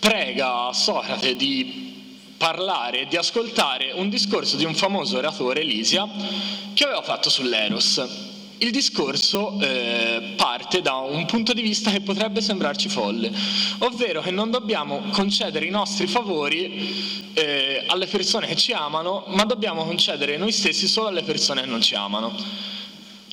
[0.00, 2.01] prega Socrate di
[2.42, 6.08] parlare e di ascoltare un discorso di un famoso oratore, Elisia,
[6.74, 12.40] che aveva fatto sull'Eros il discorso eh, parte da un punto di vista che potrebbe
[12.40, 13.30] sembrarci folle,
[13.78, 19.44] ovvero che non dobbiamo concedere i nostri favori eh, alle persone che ci amano, ma
[19.44, 22.32] dobbiamo concedere noi stessi solo alle persone che non ci amano.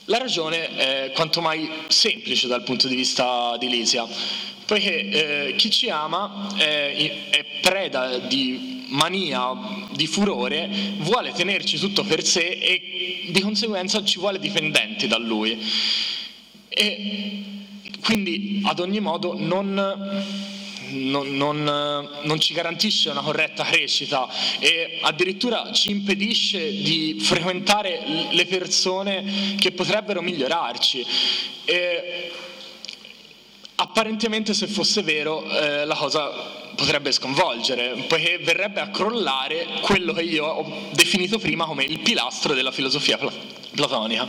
[0.05, 4.07] La ragione è quanto mai semplice dal punto di vista di Lisia,
[4.65, 12.03] poiché eh, chi ci ama è, è preda di mania, di furore, vuole tenerci tutto
[12.03, 15.57] per sé e di conseguenza ci vuole dipendenti da lui.
[16.67, 17.43] E
[18.01, 19.73] quindi ad ogni modo non,
[20.89, 24.27] non, non, non, ci garantisce una corretta crescita
[24.59, 31.05] e addirittura ci impedisce di frequentare le persone che potrebbero migliorarci.
[31.65, 32.31] E
[33.75, 40.21] apparentemente se fosse vero eh, la cosa potrebbe sconvolgere, poiché verrebbe a crollare quello che
[40.21, 43.19] io ho definito prima come il pilastro della filosofia
[43.75, 44.25] platonica.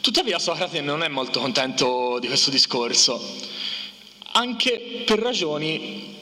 [0.00, 3.22] Tuttavia Socrate non è molto contento di questo discorso,
[4.32, 6.16] anche per ragioni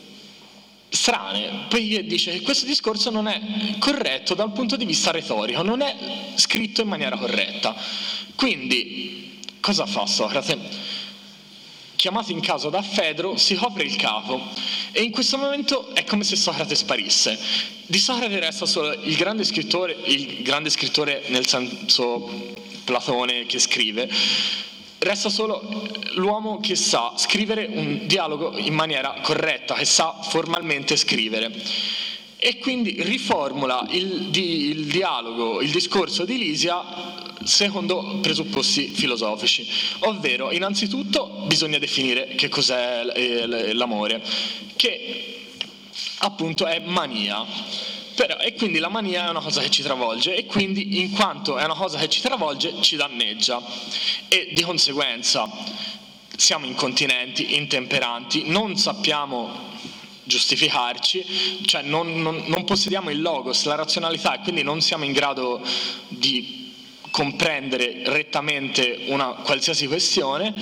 [0.89, 3.41] strane, poiché dice che questo discorso non è
[3.79, 5.95] corretto dal punto di vista retorico, non è
[6.35, 7.77] scritto in maniera corretta.
[8.35, 10.59] Quindi, cosa fa Socrate?
[11.97, 14.41] Chiamato in casa da Fedro, si copre il capo.
[14.93, 17.39] E in questo momento è come se Socrate sparisse.
[17.87, 22.55] Di Socrate resta solo il grande scrittore, il grande scrittore nel senso
[22.85, 24.09] Platone che scrive,
[24.99, 31.53] resta solo l'uomo che sa scrivere un dialogo in maniera corretta, che sa formalmente scrivere
[32.47, 39.69] e quindi riformula il, il dialogo, il discorso di Lisia secondo presupposti filosofici,
[40.01, 44.23] ovvero innanzitutto bisogna definire che cos'è eh, l'amore,
[44.77, 45.49] che
[46.19, 47.45] appunto è mania.
[48.15, 51.59] Però, e quindi la mania è una cosa che ci travolge e quindi in quanto
[51.59, 53.61] è una cosa che ci travolge ci danneggia
[54.29, 55.51] e di conseguenza
[56.37, 59.75] siamo incontinenti, intemperanti, non sappiamo
[60.27, 65.13] giustificarci, cioè non, non, non possediamo il logos, la razionalità e quindi non siamo in
[65.13, 65.63] grado
[66.09, 66.75] di
[67.11, 70.53] comprendere rettamente una qualsiasi questione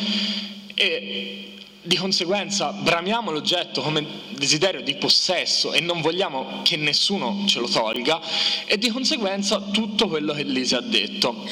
[0.75, 7.59] e di conseguenza bramiamo l'oggetto come desiderio di possesso e non vogliamo che nessuno ce
[7.59, 8.21] lo tolga
[8.65, 11.47] e di conseguenza tutto quello che Lise ha detto.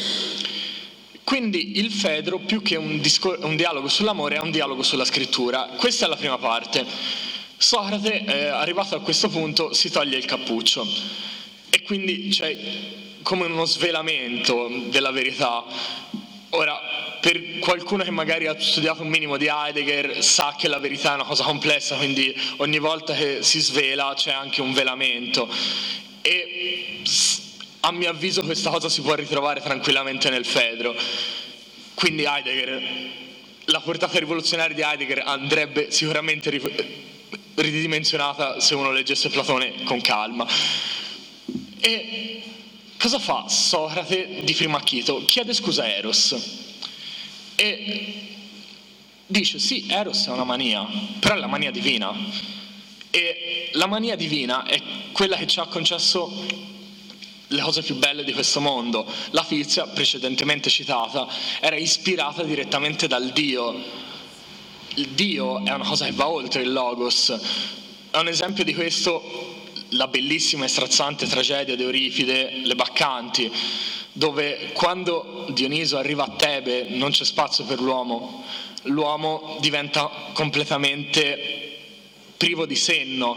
[1.25, 5.71] Quindi il Fedro più che un, discor- un dialogo sull'amore è un dialogo sulla scrittura.
[5.77, 6.85] Questa è la prima parte.
[7.63, 10.85] Socrate, eh, arrivato a questo punto, si toglie il cappuccio
[11.71, 12.59] e quindi cioè,
[13.23, 15.65] come uno svelamento della verità.
[16.51, 16.77] Ora,
[17.21, 21.15] per qualcuno che magari ha studiato un minimo di Heidegger sa che la verità è
[21.15, 25.49] una cosa complessa, quindi ogni volta che si svela c'è anche un velamento.
[26.21, 27.01] E
[27.79, 30.97] a mio avviso questa cosa si può ritrovare tranquillamente nel Fedro.
[31.95, 32.83] Quindi Heidegger,
[33.67, 36.51] la portata rivoluzionaria di Heidegger andrebbe sicuramente
[37.55, 40.47] ridimensionata se uno leggesse Platone con calma.
[41.81, 42.43] E
[43.03, 45.25] Cosa fa Socrate di primo acchito?
[45.25, 46.37] Chiede scusa a Eros
[47.57, 48.15] e
[49.27, 50.87] dice sì, Eros è una mania,
[51.19, 52.15] però è la mania divina
[53.11, 56.31] e la mania divina è quella che ci ha concesso
[57.49, 59.05] le cose più belle di questo mondo.
[59.31, 61.27] La Fizia, precedentemente citata,
[61.59, 64.02] era ispirata direttamente dal Dio.
[64.97, 67.35] Il Dio è una cosa che va oltre il Logos.
[68.11, 69.23] È un esempio di questo
[69.91, 73.51] la bellissima e straziante tragedia di Euripide, Le Baccanti,
[74.13, 78.45] dove quando Dioniso arriva a Tebe non c'è spazio per l'uomo,
[78.83, 81.79] l'uomo diventa completamente
[82.37, 83.35] privo di senno,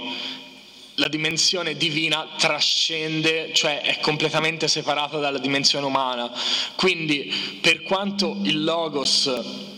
[0.95, 6.29] la dimensione divina trascende, cioè è completamente separata dalla dimensione umana.
[6.75, 9.73] Quindi per quanto il logos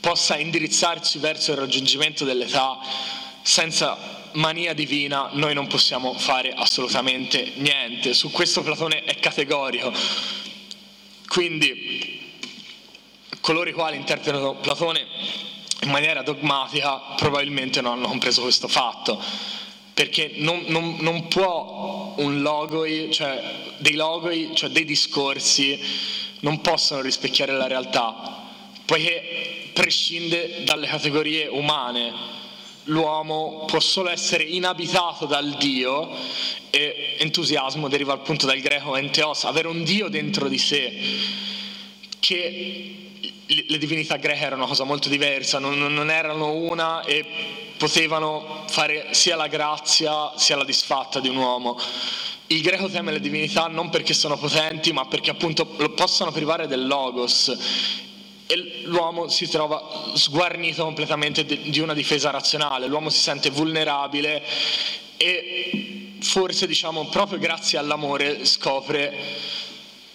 [0.00, 2.78] possa indirizzarci verso il raggiungimento dell'età
[3.42, 8.14] senza mania divina noi non possiamo fare assolutamente niente.
[8.14, 9.92] Su questo Platone è categorico.
[11.26, 12.18] Quindi
[13.40, 15.06] coloro i quali interpretano Platone
[15.82, 19.22] in maniera dogmatica probabilmente non hanno compreso questo fatto
[19.94, 25.78] perché non, non, non può un logoi, cioè dei logoi, cioè dei discorsi,
[26.40, 28.48] non possono rispecchiare la realtà,
[28.86, 32.38] poiché prescinde dalle categorie umane.
[32.84, 36.10] L'uomo può solo essere inabitato dal Dio
[36.70, 40.98] e entusiasmo deriva appunto dal greco enteos, avere un Dio dentro di sé,
[42.18, 42.94] che
[43.46, 47.24] le divinità greche erano una cosa molto diversa, non, non erano una e
[47.76, 51.78] potevano fare sia la grazia sia la disfatta di un uomo.
[52.48, 56.66] Il greco teme le divinità non perché sono potenti, ma perché appunto lo possono privare
[56.66, 57.56] del logos
[58.50, 64.44] e l'uomo si trova sguarnito completamente di una difesa razionale, l'uomo si sente vulnerabile
[65.16, 69.16] e forse diciamo proprio grazie all'amore scopre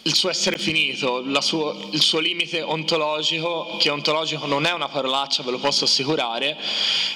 [0.02, 5.42] il suo essere finito, suo, il suo limite ontologico, che ontologico non è una parolaccia,
[5.42, 6.58] ve lo posso assicurare,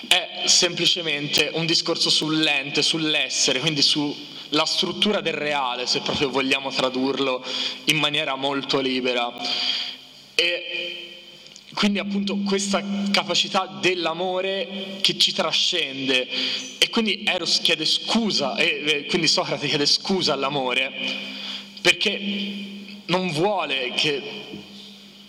[0.07, 7.43] è semplicemente un discorso sull'ente, sull'essere, quindi sulla struttura del reale, se proprio vogliamo tradurlo
[7.85, 9.31] in maniera molto libera.
[10.33, 11.08] E
[11.73, 16.27] quindi appunto questa capacità dell'amore che ci trascende.
[16.77, 21.37] E quindi Eros chiede scusa, e quindi Socrate chiede scusa all'amore
[21.81, 22.19] perché
[23.05, 24.21] non vuole che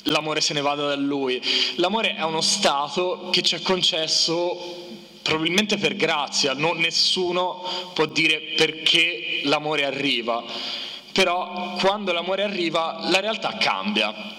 [0.05, 1.41] l'amore se ne vada da lui.
[1.77, 4.89] L'amore è uno stato che ci è concesso
[5.23, 7.63] probabilmente per grazia, non, nessuno
[7.95, 10.43] può dire perché l'amore arriva,
[11.13, 14.39] però quando l'amore arriva la realtà cambia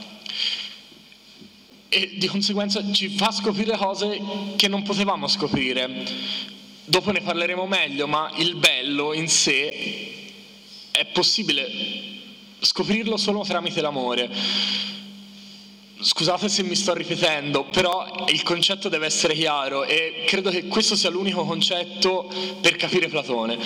[1.93, 4.21] e di conseguenza ci fa scoprire cose
[4.55, 6.05] che non potevamo scoprire.
[6.85, 10.13] Dopo ne parleremo meglio, ma il bello in sé
[10.89, 11.69] è possibile
[12.59, 14.29] scoprirlo solo tramite l'amore.
[15.99, 20.95] Scusate se mi sto ripetendo, però il concetto deve essere chiaro e credo che questo
[20.95, 23.57] sia l'unico concetto per capire Platone.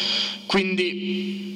[0.47, 1.54] Quindi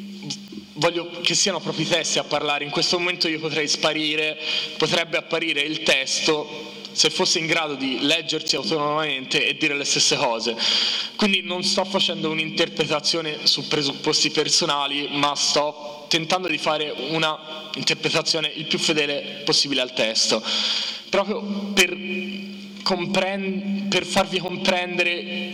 [0.79, 2.63] voglio che siano proprio i testi a parlare.
[2.63, 4.37] In questo momento io potrei sparire,
[4.77, 10.15] potrebbe apparire il testo se fosse in grado di leggersi autonomamente e dire le stesse
[10.15, 10.55] cose.
[11.15, 18.51] Quindi non sto facendo un'interpretazione su presupposti personali, ma sto tentando di fare una interpretazione
[18.55, 20.43] il più fedele possibile al testo,
[21.09, 21.41] proprio
[21.73, 21.95] per,
[22.81, 25.51] comprend- per farvi comprendere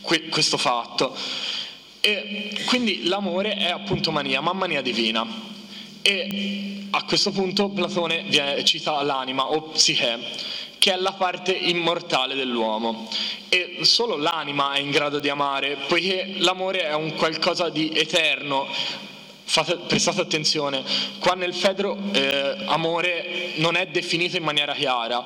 [0.00, 1.14] que- questo fatto.
[2.04, 5.24] E quindi l'amore è appunto mania, ma mania divina.
[6.02, 10.18] E a questo punto Platone viene, cita l'anima o psiche,
[10.78, 13.08] che è la parte immortale dell'uomo.
[13.48, 18.66] E solo l'anima è in grado di amare, poiché l'amore è un qualcosa di eterno,
[19.52, 20.82] Fate, prestate attenzione,
[21.18, 25.22] qua nel Fedro eh, amore non è definito in maniera chiara,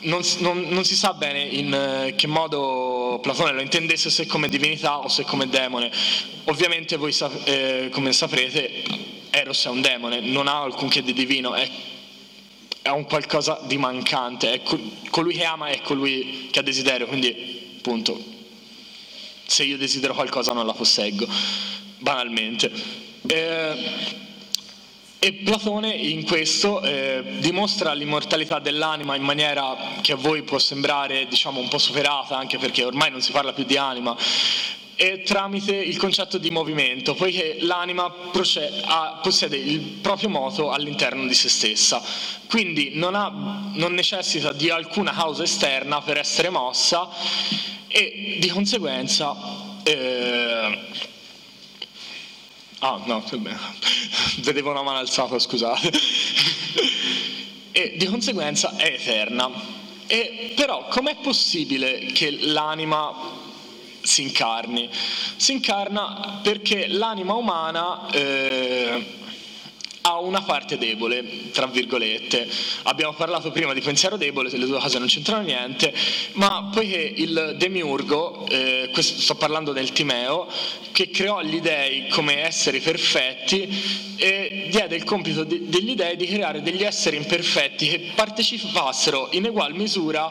[0.00, 4.48] non, non, non si sa bene in eh, che modo Platone lo intendesse, se come
[4.48, 5.88] divinità o se come demone.
[6.46, 8.82] Ovviamente voi eh, come saprete
[9.30, 11.70] Eros è un demone, non ha alcunché di divino, è,
[12.82, 14.62] è un qualcosa di mancante, è
[15.10, 18.20] colui che ama è colui che ha desiderio, quindi appunto
[19.46, 21.24] se io desidero qualcosa non la posseggo,
[21.98, 23.08] banalmente.
[23.30, 24.18] Eh,
[25.20, 31.28] e Platone in questo eh, dimostra l'immortalità dell'anima in maniera che a voi può sembrare
[31.28, 34.16] diciamo, un po' superata, anche perché ormai non si parla più di anima,
[34.96, 41.48] e tramite il concetto di movimento, poiché l'anima possiede il proprio moto all'interno di se
[41.48, 42.02] stessa,
[42.48, 47.08] quindi non, ha, non necessita di alcuna causa esterna per essere mossa
[47.86, 49.36] e di conseguenza...
[49.84, 51.18] Eh,
[52.82, 53.22] Ah, no,
[54.38, 55.90] vedevo una mano alzata, scusate.
[57.72, 59.50] e di conseguenza è eterna.
[60.06, 63.14] E però com'è possibile che l'anima
[64.00, 64.88] si incarni?
[65.36, 69.18] Si incarna perché l'anima umana eh,
[70.02, 72.48] ha una parte debole, tra virgolette.
[72.84, 75.92] Abbiamo parlato prima di pensiero debole, le due cose non c'entrano niente,
[76.32, 80.48] ma poiché il demiurgo, eh, sto parlando del Timeo,
[80.92, 86.26] che creò gli dei come esseri perfetti e diede il compito de- degli dei di
[86.26, 90.30] creare degli esseri imperfetti che partecipassero in egual misura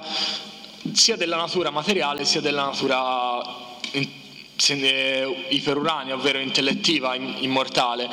[0.93, 3.67] sia della natura materiale sia della natura
[4.67, 8.09] iperuranea, ovvero intellettiva, immortale,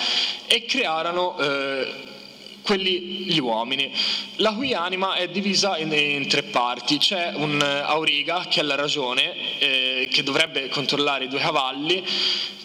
[0.46, 2.14] e crearono eh,
[2.62, 3.92] quelli gli uomini,
[4.36, 6.98] la cui anima è divisa in, in tre parti.
[6.98, 12.04] C'è un auriga che è la ragione, eh, che dovrebbe controllare i due cavalli,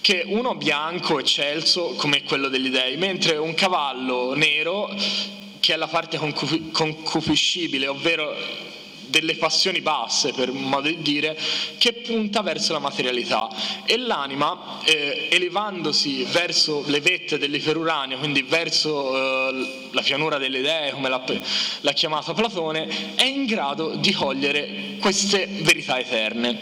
[0.02, 4.90] che uno bianco eccelso come quello degli dei, mentre un cavallo nero
[5.60, 8.36] che è la parte concupiscibile, ovvero
[9.12, 11.38] delle passioni basse, per modo di dire,
[11.78, 13.47] che punta verso la materialità.
[13.86, 20.91] E l'anima, eh, elevandosi verso le vette dell'iperuranio, quindi verso eh, la pianura delle idee,
[20.91, 21.24] come l'ha,
[21.82, 26.57] l'ha chiamata Platone, è in grado di cogliere queste verità eterne.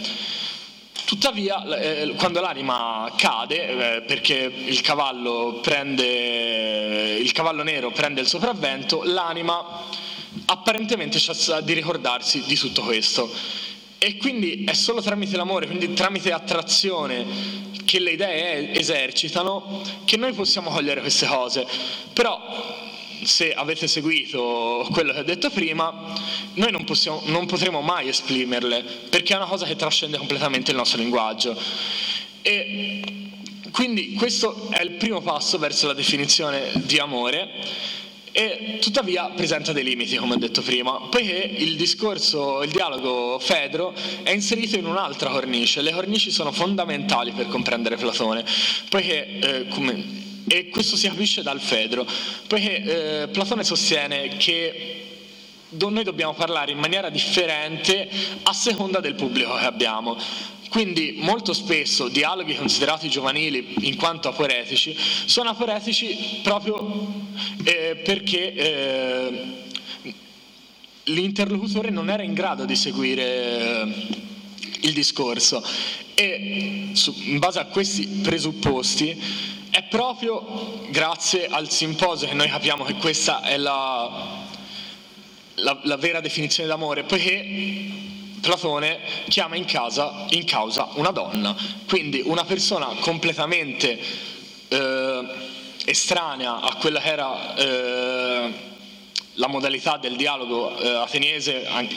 [1.06, 8.28] Tuttavia, eh, quando l'anima cade, eh, perché il cavallo, prende, il cavallo nero prende il
[8.28, 9.88] sopravvento, l'anima
[10.52, 13.32] apparentemente cessa di ricordarsi di tutto questo.
[13.98, 17.26] E quindi è solo tramite l'amore, quindi tramite attrazione
[17.86, 21.68] che le idee esercitano, che noi possiamo cogliere queste cose.
[22.14, 22.40] Però
[23.24, 26.14] se avete seguito quello che ho detto prima,
[26.54, 30.78] noi non, possiamo, non potremo mai esprimerle, perché è una cosa che trascende completamente il
[30.78, 31.60] nostro linguaggio.
[32.42, 33.02] E
[33.72, 37.50] quindi questo è il primo passo verso la definizione di amore
[38.40, 43.94] e tuttavia presenta dei limiti, come ho detto prima, poiché il discorso, il dialogo Fedro
[44.24, 45.82] è inserito in un'altra cornice.
[45.82, 48.46] Le cornici sono fondamentali per comprendere Platone,
[48.88, 52.08] poiché eh, come e questo si capisce dal Fedro,
[52.48, 55.08] poiché eh, Platone sostiene che
[55.72, 58.10] noi dobbiamo parlare in maniera differente
[58.44, 60.18] a seconda del pubblico che abbiamo.
[60.70, 64.96] Quindi molto spesso dialoghi considerati giovanili in quanto aporetici
[65.26, 67.12] sono aporetici proprio
[67.64, 69.44] eh, perché eh,
[71.06, 74.08] l'interlocutore non era in grado di seguire eh,
[74.82, 75.64] il discorso.
[76.14, 79.20] E su, in base a questi presupposti
[79.72, 84.46] è proprio grazie al simposio che noi capiamo che questa è la,
[85.56, 88.08] la, la vera definizione d'amore, poiché
[88.42, 91.56] Platone chiama in, casa, in, causa una donna,
[91.88, 94.00] quindi una persona completamente
[94.68, 95.24] eh,
[95.86, 98.54] estranea a quella che era eh,
[99.34, 101.96] la modalità del dialogo eh, ateniese, anche,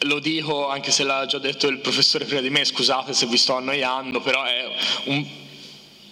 [0.00, 3.36] lo dico anche se l'ha già detto il professore prima di me, scusate se vi
[3.36, 4.64] sto annoiando, però è
[5.04, 5.26] un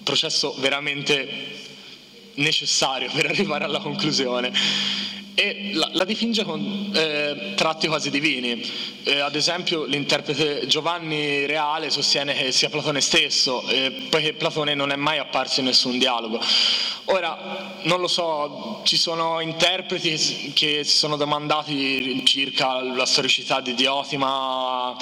[0.03, 1.59] processo veramente
[2.35, 4.53] necessario per arrivare alla conclusione
[5.41, 8.63] e la, la dipinge con eh, tratti quasi divini.
[9.05, 14.93] Eh, ad esempio l'interprete Giovanni Reale sostiene che sia Platone stesso, eh, poiché Platone non
[14.93, 16.39] è mai apparso in nessun dialogo.
[17.07, 23.75] Ora, non lo so, ci sono interpreti che si sono domandati circa la storicità di
[23.75, 24.95] Diotima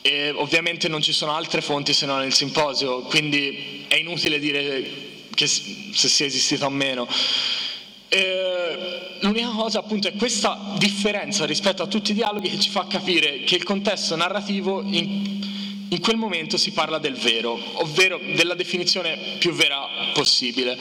[0.00, 4.88] e ovviamente non ci sono altre fonti se non il simposio, quindi è inutile dire
[5.34, 7.08] che se sia esistito o meno.
[8.08, 8.45] Eh,
[9.20, 13.44] l'unica cosa appunto è questa differenza rispetto a tutti i dialoghi che ci fa capire
[13.44, 15.40] che il contesto narrativo in,
[15.88, 20.78] in quel momento si parla del vero, ovvero della definizione più vera possibile.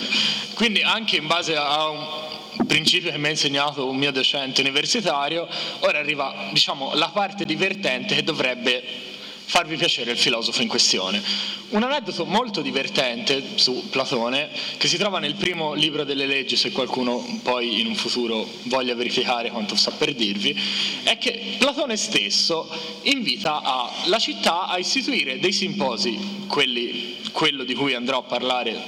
[0.54, 5.48] Quindi anche in base a un principio che mi ha insegnato un mio docente universitario,
[5.80, 9.05] ora arriva diciamo, la parte divertente che dovrebbe
[9.46, 11.22] farvi piacere il filosofo in questione.
[11.70, 16.72] Un aneddoto molto divertente su Platone, che si trova nel primo libro delle leggi, se
[16.72, 20.58] qualcuno poi in un futuro voglia verificare quanto sta per dirvi,
[21.04, 22.70] è che Platone stesso
[23.04, 28.82] invita la città a istituire dei simposi, quelli, quello di cui andrò a parlare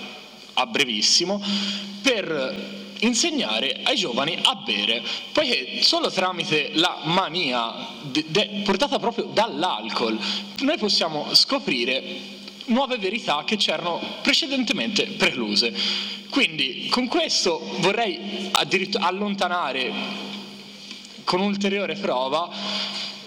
[0.53, 1.41] a brevissimo,
[2.01, 9.25] per insegnare ai giovani a bere, poiché solo tramite la mania de, de, portata proprio
[9.25, 10.17] dall'alcol
[10.61, 12.35] noi possiamo scoprire
[12.65, 15.73] nuove verità che c'erano precedentemente precluse.
[16.29, 19.91] Quindi con questo vorrei addirittura allontanare
[21.23, 22.49] con ulteriore prova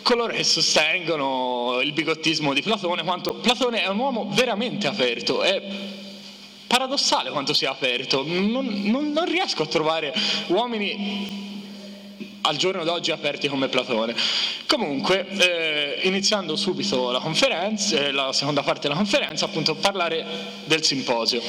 [0.03, 5.63] coloro che sostengono il bigottismo di Platone, quanto Platone è un uomo veramente aperto, è
[6.71, 10.15] paradossale quanto sia aperto, non, non, non riesco a trovare
[10.47, 14.15] uomini al giorno d'oggi aperti come Platone.
[14.69, 20.25] Comunque, eh, iniziando subito la conferenza, eh, la seconda parte della conferenza, appunto parlare
[20.65, 21.43] del simposio,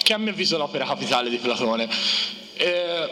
[0.00, 1.88] che a mio avviso è l'opera capitale di Platone.
[2.54, 3.08] Eh,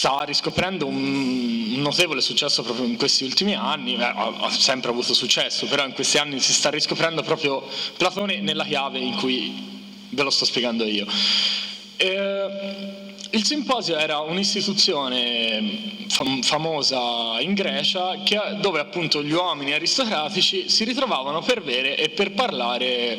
[0.00, 5.66] sta riscoprendo un notevole successo proprio in questi ultimi anni, eh, ha, sempre avuto successo,
[5.66, 7.62] però in questi anni si sta riscoprendo proprio
[7.98, 9.52] Platone nella chiave in cui
[10.08, 11.04] ve lo sto spiegando io.
[11.98, 20.68] Eh, Il simposio era un'istituzione fam- famosa in Grecia che, dove appunto gli uomini aristocratici
[20.68, 23.16] si ritrovavano per bere e per parlare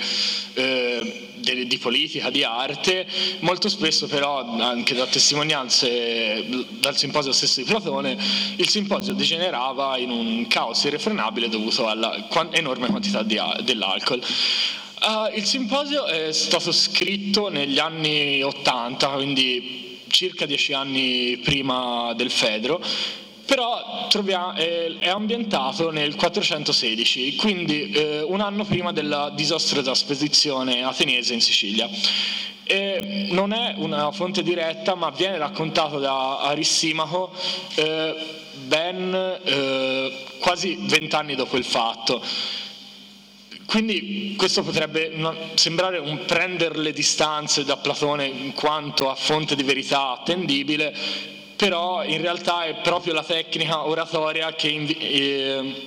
[0.53, 3.07] eh, di, di, politica, di arte,
[3.39, 6.45] molto spesso però anche da testimonianze
[6.80, 8.18] dal simposio stesso di Platone,
[8.57, 14.22] il simposio degenerava in un caos irrefrenabile dovuto alla enorme quantità di, dell'alcol.
[15.01, 19.81] Uh, il simposio è stato scritto negli anni 80, quindi
[20.12, 22.84] circa dieci anni prima del Fedro,
[23.45, 31.34] però troviamo, è, ambientato nel 416, quindi eh, un anno prima della disastrosa spedizione ateniese
[31.34, 31.89] in Sicilia.
[32.64, 37.34] E non è una fonte diretta, ma viene raccontato da Arissimaco
[37.76, 38.16] eh,
[38.68, 42.24] ben eh, quasi vent'anni dopo il fatto.
[43.72, 45.13] Quindi questo potrebbe
[45.53, 50.93] sembrare un prendere le distanze da Platone in quanto a fonte di verità attendibile,
[51.55, 55.84] però in realtà è proprio la tecnica oratoria che, invi- eh,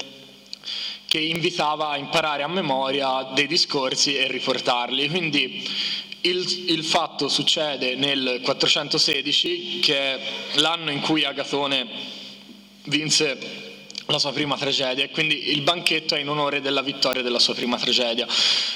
[1.07, 5.07] che invitava a imparare a memoria dei discorsi e riportarli.
[5.11, 5.63] Quindi
[6.23, 10.21] il, il, fatto succede nel 416, che è
[10.55, 11.87] l'anno in cui Agatone
[12.85, 13.64] vinse
[14.07, 17.55] la sua prima tragedia e quindi il banchetto è in onore della vittoria della sua
[17.55, 18.27] prima tragedia.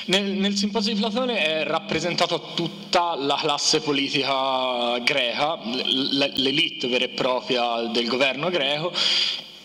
[0.07, 7.09] Nel, nel simposio di Platone è rappresentata tutta la classe politica greca, l'elite vera e
[7.09, 8.93] propria del governo greco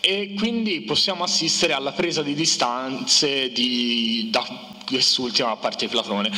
[0.00, 4.44] e quindi possiamo assistere alla presa di distanze di, da
[4.86, 6.30] quest'ultima parte di Platone.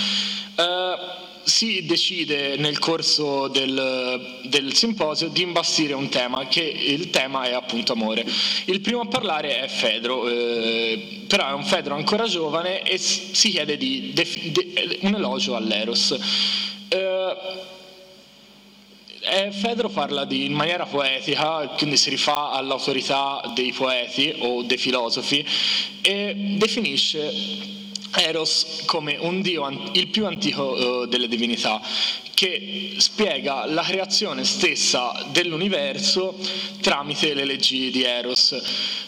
[0.57, 7.45] Uh, si decide nel corso del, del, simposio di imbastire un tema, che il tema
[7.45, 8.27] è appunto amore.
[8.65, 13.51] Il primo a parlare è Fedro, eh, però è un Fedro ancora giovane e si
[13.51, 16.19] chiede di, de, de, un elogio all'Eros.
[16.89, 17.37] Eh,
[19.53, 25.47] Fedro parla di, in maniera poetica, quindi si rifà all'autorità dei poeti o dei filosofi
[26.03, 27.85] e definisce
[28.17, 31.81] Eros come un dio il più antico uh, delle divinità,
[32.35, 36.39] che spiega la creazione stessa dell'universo
[36.81, 38.55] tramite le leggi di Eros.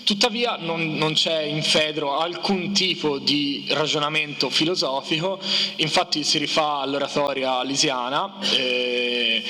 [0.05, 5.39] Tuttavia non, non c'è in Fedro alcun tipo di ragionamento filosofico,
[5.77, 8.35] infatti si rifà all'oratoria lisiana.
[8.57, 9.45] Eh,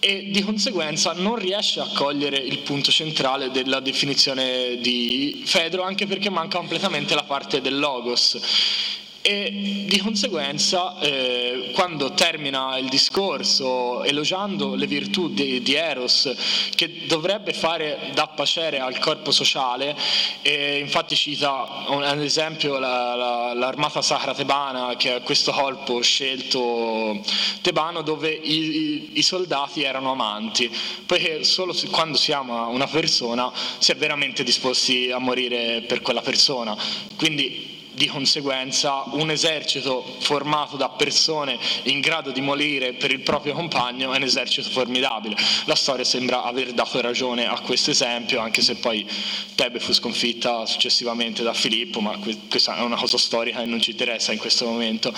[0.00, 6.06] e di conseguenza non riesce a cogliere il punto centrale della definizione di Fedro anche
[6.06, 14.02] perché manca completamente la parte del logos e di conseguenza eh, quando termina il discorso
[14.02, 16.32] elogiando le virtù di, di Eros
[16.74, 19.94] che dovrebbe fare da pacere al corpo sociale
[20.42, 27.20] infatti cita ad esempio la, la, l'armata sacra tebana che è questo colpo scelto
[27.60, 30.70] tebano dove i, i, i soldati erano amanti
[31.04, 36.22] poiché solo quando si ama una persona si è veramente disposti a morire per quella
[36.22, 36.76] persona.
[37.16, 43.54] Quindi di conseguenza un esercito formato da persone in grado di morire per il proprio
[43.54, 45.36] compagno è un esercito formidabile.
[45.64, 49.06] La storia sembra aver dato ragione a questo esempio, anche se poi
[49.54, 52.18] Tebe fu sconfitta successivamente da Filippo, ma
[52.48, 55.12] questa è una cosa storica e non ci interessa in questo momento.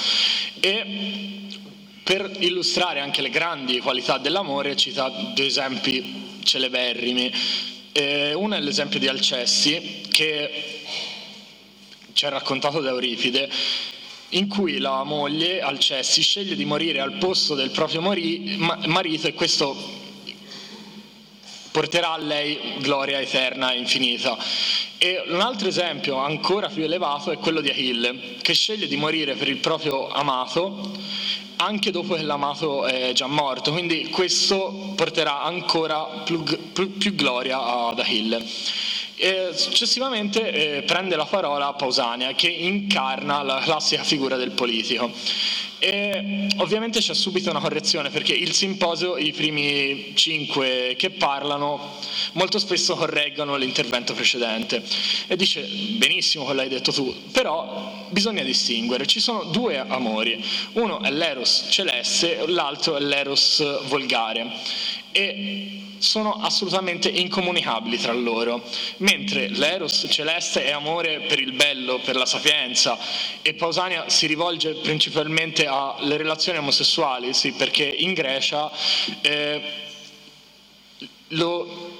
[0.60, 1.40] E
[2.02, 7.32] per illustrare anche le grandi qualità dell'amore cita due esempi celeberrimi.
[7.92, 10.81] Eh, uno è l'esempio di Alcessi, che
[12.12, 13.50] ci ha raccontato da Euripide,
[14.30, 19.26] in cui la moglie Alcessi sceglie di morire al posto del proprio mori, ma, marito
[19.26, 20.00] e questo
[21.70, 24.36] porterà a lei gloria eterna e infinita.
[24.98, 29.34] E un altro esempio ancora più elevato è quello di Achille, che sceglie di morire
[29.34, 30.90] per il proprio amato
[31.56, 37.88] anche dopo che l'amato è già morto, quindi questo porterà ancora più, più, più gloria
[37.88, 38.44] ad Achille.
[39.16, 45.12] E successivamente eh, prende la parola Pausania che incarna la classica figura del politico.
[45.78, 51.98] E ovviamente c'è subito una correzione perché il simposio, i primi cinque che parlano,
[52.34, 54.80] molto spesso correggono l'intervento precedente.
[55.26, 60.40] E dice benissimo quello hai detto tu, però bisogna distinguere, ci sono due amori,
[60.74, 64.52] uno è l'eros celeste, l'altro è l'eros volgare
[65.12, 68.62] e sono assolutamente incomunicabili tra loro,
[68.98, 72.98] mentre l'eros celeste è amore per il bello, per la sapienza
[73.40, 78.70] e Pausania si rivolge principalmente alle relazioni omosessuali, sì, perché in Grecia
[79.20, 79.62] eh,
[81.28, 81.91] lo,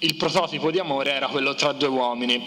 [0.00, 2.44] il prototipo di amore era quello tra due uomini,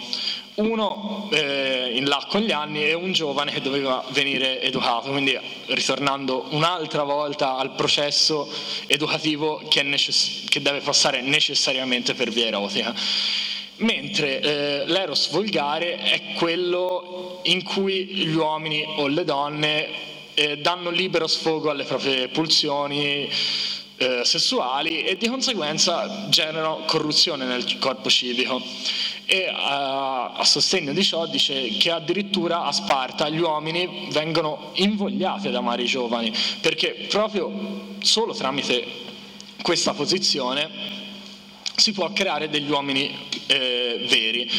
[0.54, 5.38] uno eh, in là con gli anni e un giovane che doveva venire educato, quindi
[5.66, 8.48] ritornando un'altra volta al processo
[8.86, 12.94] educativo che, necess- che deve passare necessariamente per via erotica.
[13.76, 19.88] Mentre eh, l'eros volgare è quello in cui gli uomini o le donne
[20.34, 23.28] eh, danno libero sfogo alle proprie pulsioni,
[24.00, 28.62] eh, sessuali e di conseguenza generano corruzione nel corpo civico.
[29.26, 35.48] E a, a sostegno di ciò dice che addirittura a Sparta gli uomini vengono invogliati
[35.48, 36.32] ad amare i giovani,
[36.62, 38.86] perché proprio solo tramite
[39.60, 40.68] questa posizione
[41.76, 43.14] si può creare degli uomini
[43.46, 44.50] eh, veri.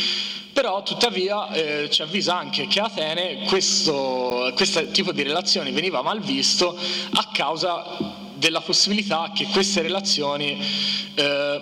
[0.54, 6.02] Però tuttavia eh, ci avvisa anche che a Atene questo, questo tipo di relazioni veniva
[6.02, 6.78] mal visto
[7.14, 8.11] a causa
[8.42, 10.60] della possibilità che queste relazioni
[11.14, 11.62] eh,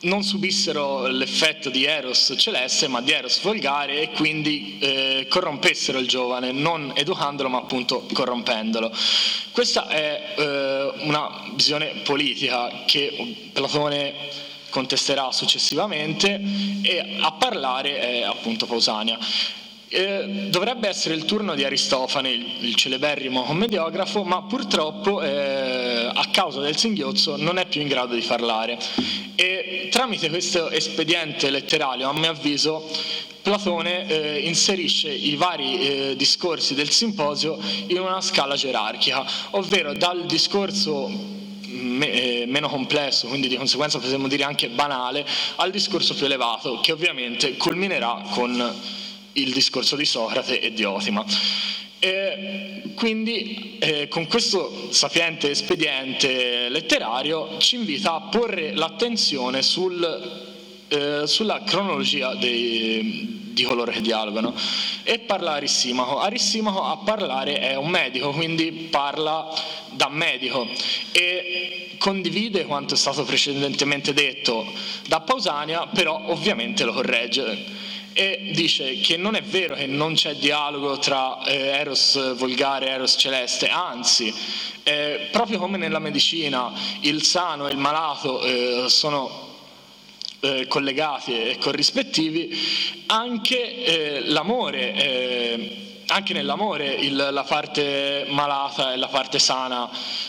[0.00, 6.06] non subissero l'effetto di Eros celeste, ma di Eros volgare e quindi eh, corrompessero il
[6.06, 8.92] giovane, non educandolo ma appunto corrompendolo.
[9.52, 14.14] Questa è eh, una visione politica che Platone
[14.68, 16.40] contesterà successivamente
[16.82, 19.18] e a parlare è appunto Pausania.
[19.92, 26.28] Eh, dovrebbe essere il turno di Aristofane, il, il celeberrimo commediografo, ma purtroppo eh, a
[26.30, 28.78] causa del singhiozzo non è più in grado di parlare.
[29.34, 32.88] E tramite questo espediente letterario, a mio avviso,
[33.42, 40.24] Platone eh, inserisce i vari eh, discorsi del simposio in una scala gerarchica, ovvero dal
[40.24, 41.10] discorso
[41.66, 45.26] me, eh, meno complesso, quindi di conseguenza potremmo dire anche banale,
[45.56, 48.98] al discorso più elevato, che ovviamente culminerà con
[49.32, 51.24] il discorso di Socrate e di Otima.
[51.98, 61.26] E quindi eh, con questo sapiente espediente letterario ci invita a porre l'attenzione sul, eh,
[61.26, 64.54] sulla cronologia dei, di coloro che dialogano
[65.02, 66.20] e parla Arissimaco.
[66.20, 69.52] Arissimaco a parlare è un medico, quindi parla
[69.90, 70.66] da medico
[71.12, 74.66] e condivide quanto è stato precedentemente detto
[75.06, 80.34] da Pausania, però ovviamente lo corregge e dice che non è vero che non c'è
[80.34, 84.34] dialogo tra eh, Eros volgare e Eros celeste, anzi,
[84.82, 89.48] eh, proprio come nella medicina il sano e il malato eh, sono
[90.40, 92.58] eh, collegati e corrispettivi,
[93.06, 99.88] anche eh, l'amore eh, anche nell'amore il, la parte malata e la parte sana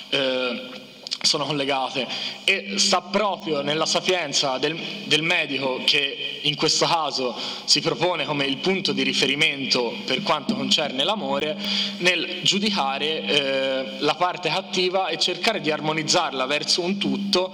[0.09, 0.80] eh,
[1.21, 2.07] sono collegate
[2.43, 8.45] e sta proprio nella sapienza del, del, medico che in questo caso si propone come
[8.45, 11.55] il punto di riferimento per quanto concerne l'amore
[11.97, 17.53] nel giudicare eh, la parte cattiva e cercare di armonizzarla verso un tutto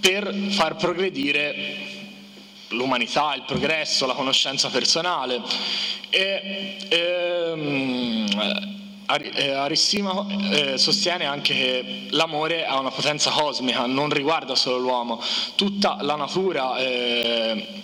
[0.00, 1.92] per far progredire
[2.68, 5.40] l'umanità, il progresso, la conoscenza personale.
[6.10, 14.54] E, ehm, eh, Arissima eh, sostiene anche che l'amore ha una potenza cosmica, non riguarda
[14.54, 15.22] solo l'uomo,
[15.54, 17.82] tutta la natura eh,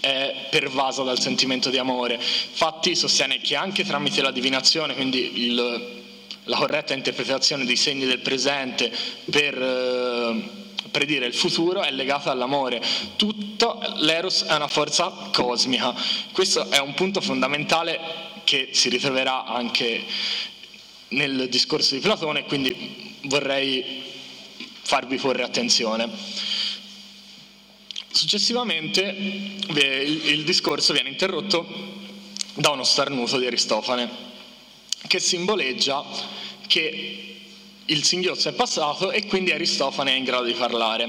[0.00, 2.14] è pervasa dal sentimento di amore.
[2.14, 6.02] Infatti sostiene che anche tramite la divinazione, quindi il,
[6.44, 8.90] la corretta interpretazione dei segni del presente
[9.30, 10.58] per
[10.90, 12.82] predire il futuro è legata all'amore.
[13.16, 15.94] Tutto l'eros è una forza cosmica.
[16.32, 20.02] Questo è un punto fondamentale che si ritroverà anche
[21.10, 24.02] nel discorso di Platone, quindi vorrei
[24.82, 26.08] farvi porre attenzione.
[28.10, 29.02] Successivamente
[29.68, 31.64] il, discorso viene interrotto
[32.54, 34.10] da uno starnuto di Aristofane,
[35.06, 36.04] che simboleggia
[36.66, 37.36] che
[37.84, 41.08] il singhiozzo è passato e quindi Aristofane è in grado di parlare.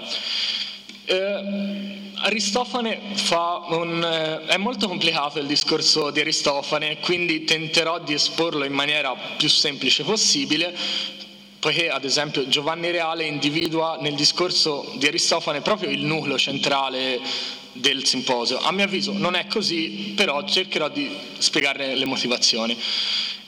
[1.12, 8.14] Eh, Aristofane fa un, eh, è molto complicato il discorso di Aristofane, quindi tenterò di
[8.14, 10.74] esporlo in maniera più semplice possibile,
[11.60, 17.20] poiché ad esempio Giovanni Reale individua nel discorso di Aristofane proprio il nucleo centrale
[17.74, 18.60] del simposio.
[18.62, 22.78] A mio avviso non è così, però cercherò di spiegarne le motivazioni.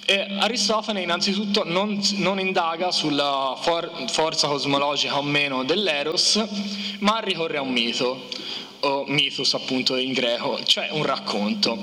[0.06, 6.43] E Aristofane innanzitutto non, non indaga sulla for, forza cosmologica o meno dell'Eros,
[6.99, 8.28] ma ricorre a un mito
[8.82, 11.82] o mythos appunto in greco, cioè un racconto.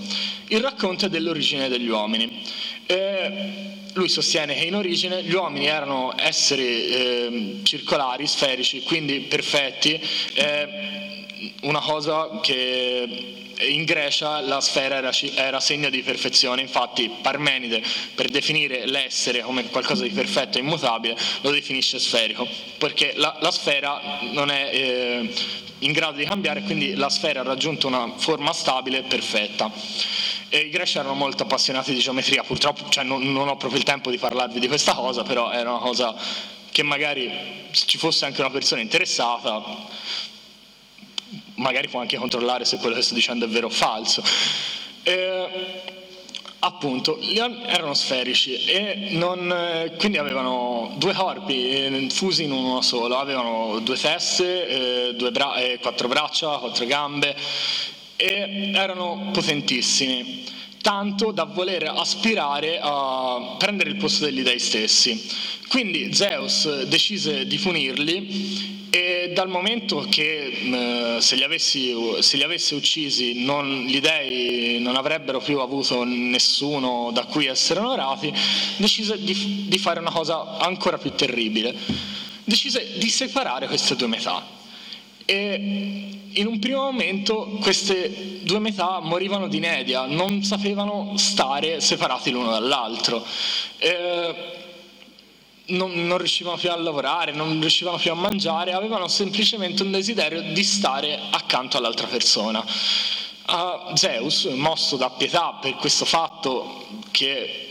[0.48, 2.42] Il racconto è dell'origine degli uomini.
[2.84, 10.00] Eh, lui sostiene che in origine gli uomini erano esseri eh, circolari, sferici, quindi perfetti,
[10.34, 11.26] eh,
[11.62, 17.82] una cosa che in Grecia la sfera era, era, segno di perfezione, infatti Parmenide
[18.14, 22.46] per definire l'essere come qualcosa di perfetto e immutabile lo definisce sferico,
[22.78, 24.00] perché la, la sfera
[24.32, 25.34] non è eh,
[25.80, 29.70] in grado di cambiare, quindi la sfera ha raggiunto una forma stabile e perfetta.
[30.52, 33.84] E I greci erano molto appassionati di geometria, purtroppo cioè, non, non ho proprio il
[33.84, 36.14] tempo di parlarvi di questa cosa, però era una cosa
[36.70, 39.88] che magari ci fosse anche una persona interessata
[41.60, 44.22] magari può anche controllare se quello che sto dicendo è vero o falso.
[45.02, 45.48] Eh,
[46.60, 53.18] appunto, erano sferici e non, eh, quindi avevano due corpi eh, fusi in uno solo,
[53.18, 57.36] avevano due teste, eh, due bra- quattro braccia, quattro gambe
[58.20, 60.44] e erano potentissimi,
[60.82, 65.26] tanto da voler aspirare a prendere il posto degli dei stessi.
[65.68, 72.42] Quindi Zeus decise di punirli e dal momento che eh, se, li avessi, se, li
[72.42, 78.32] avesse uccisi non, gli dei non avrebbero più avuto nessuno da cui essere onorati,
[78.76, 81.74] decise di, di fare una cosa ancora più terribile.
[82.44, 84.58] Decise di separare queste due metà.
[85.24, 92.30] E in un primo momento queste due metà morivano di inedia, non sapevano stare separati
[92.30, 93.24] l'uno dall'altro.
[93.78, 94.58] Eh,
[95.66, 100.42] non, non, riuscivano più a lavorare, non riuscivano più a mangiare, avevano semplicemente un desiderio
[100.42, 102.64] di stare accanto all'altra persona.
[103.46, 107.70] Uh, Zeus, mosso da pietà per questo fatto che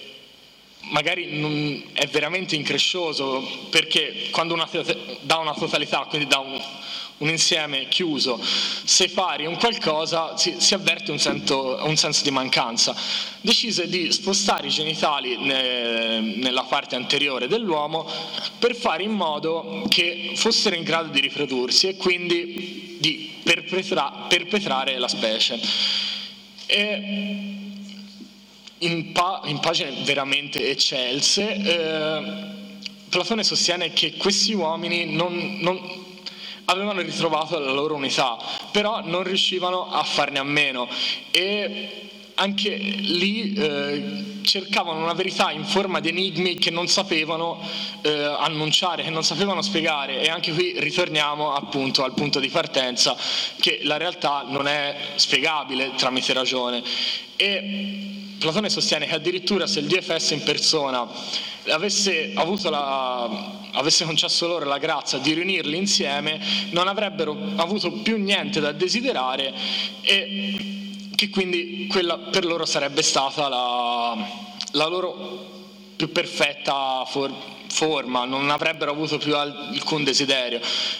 [0.89, 4.67] magari è veramente increscioso, perché quando una,
[5.21, 6.61] dà una totalità, quindi dà un,
[7.19, 12.31] un insieme chiuso, se pari un qualcosa si, si avverte un, sento, un, senso di
[12.31, 12.95] mancanza.
[13.41, 18.09] Decise di spostare i genitali ne, nella parte anteriore dell'uomo
[18.57, 24.97] per fare in modo che fossero in grado di riprodursi e quindi di perpetra, perpetrare
[24.97, 25.59] la specie.
[26.65, 27.47] E
[28.79, 32.57] in, pa, in pagine veramente eccelse, eh,
[33.09, 36.07] Platone sostiene che questi uomini non, non
[36.69, 38.37] avevano ritrovato la loro unità,
[38.71, 40.87] però non riuscivano a farne a meno.
[41.31, 47.59] E anche lì eh, cercavano una verità in forma di enigmi che non sapevano
[48.01, 48.09] eh,
[48.39, 50.21] annunciare, che non sapevano spiegare.
[50.21, 53.15] E anche qui ritorniamo appunto al punto di partenza
[53.59, 56.81] che la realtà non è spiegabile tramite ragione.
[57.35, 61.07] E Platone sostiene che addirittura se il DFS in persona
[61.67, 66.39] avesse, la, avesse concesso loro la grazia di riunirli insieme,
[66.71, 69.53] non avrebbero avuto più niente da desiderare
[70.01, 74.15] e che quindi quella per loro sarebbe stata la,
[74.71, 75.47] la loro
[75.97, 77.29] più perfetta for,
[77.69, 80.59] forma, non avrebbero avuto più alcun desiderio.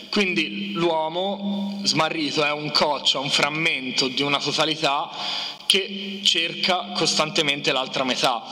[0.10, 5.10] Quindi l'uomo smarrito è un coccio, un frammento di una totalità
[5.66, 8.44] che cerca costantemente l'altra metà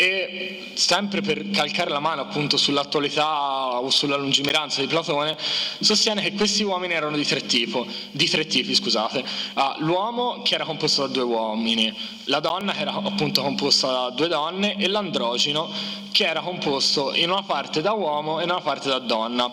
[0.00, 5.36] e sempre per calcare la mano appunto sull'attualità o sulla lungimiranza di Platone,
[5.78, 8.74] sostiene che questi uomini erano di tre, tipo, di tre tipi.
[8.74, 9.22] Scusate.
[9.54, 11.94] Ah, l'uomo che era composto da due uomini,
[12.24, 15.70] la donna che era appunto composta da due donne e l'androgino
[16.12, 19.52] che era composto in una parte da uomo e in una parte da donna.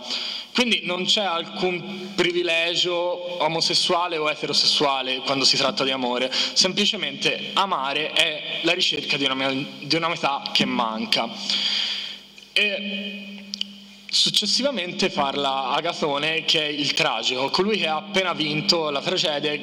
[0.57, 8.11] Quindi non c'è alcun privilegio omosessuale o eterosessuale quando si tratta di amore, semplicemente amare
[8.11, 11.29] è la ricerca di una, di una metà che manca.
[12.53, 13.43] E
[14.09, 19.55] successivamente parla Agatone che è il tragico, colui che ha appena vinto la tragedia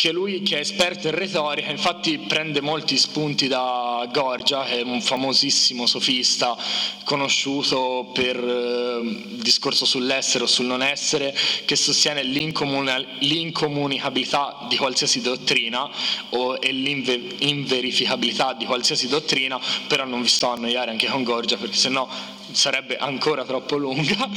[0.00, 4.82] che lui che è esperto in retorica infatti prende molti spunti da Gorgia che è
[4.82, 6.56] un famosissimo sofista
[7.04, 11.36] conosciuto per eh, il discorso sull'essere o sul non essere
[11.66, 15.86] che sostiene l'incomunicabilità di qualsiasi dottrina
[16.30, 21.58] o, e l'inverificabilità di qualsiasi dottrina però non vi sto a annoiare anche con Gorgia
[21.58, 22.08] perché sennò
[22.52, 24.30] sarebbe ancora troppo lunga.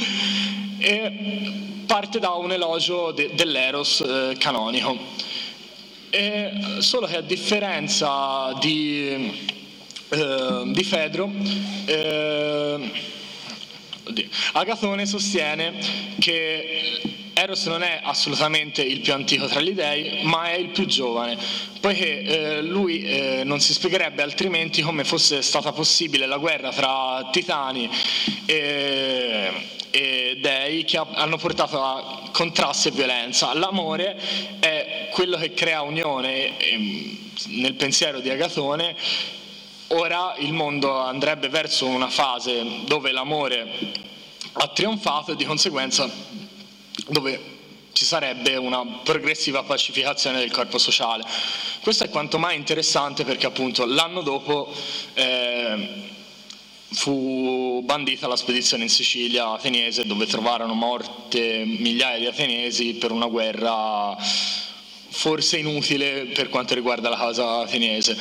[0.76, 1.12] E
[1.86, 5.32] parte da un elogio de, dell'eros eh, canonico
[6.14, 9.32] e solo che a differenza di,
[10.10, 11.28] eh, di Fedro,
[11.86, 12.90] eh,
[14.52, 15.74] Agatone sostiene
[16.20, 17.00] che
[17.32, 21.36] Eros non è assolutamente il più antico tra gli dei, ma è il più giovane,
[21.80, 27.28] poiché eh, lui eh, non si spiegherebbe altrimenti come fosse stata possibile la guerra tra
[27.32, 27.90] titani
[28.46, 29.50] e,
[29.94, 33.54] e dei che hanno portato a contrasti e violenza.
[33.54, 34.18] L'amore
[34.58, 37.18] è quello che crea unione e,
[37.50, 38.96] nel pensiero di Agatone
[39.88, 43.68] ora il mondo andrebbe verso una fase dove l'amore
[44.54, 46.10] ha trionfato e di conseguenza
[47.08, 47.52] dove
[47.92, 51.22] ci sarebbe una progressiva pacificazione del corpo sociale.
[51.82, 54.72] Questo è quanto mai interessante perché appunto l'anno dopo
[55.12, 56.12] eh,
[56.94, 63.26] fu bandita la spedizione in Sicilia ateniese dove trovarono morte migliaia di ateniesi per una
[63.26, 68.16] guerra forse inutile per quanto riguarda la causa ateniese.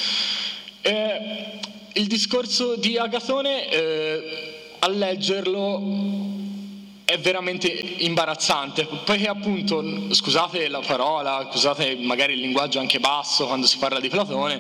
[0.81, 1.59] Eh,
[1.93, 5.81] il discorso di Agatone, eh, a leggerlo,
[7.13, 13.67] è veramente imbarazzante, perché appunto, scusate la parola, scusate magari il linguaggio anche basso quando
[13.67, 14.59] si parla di Platone,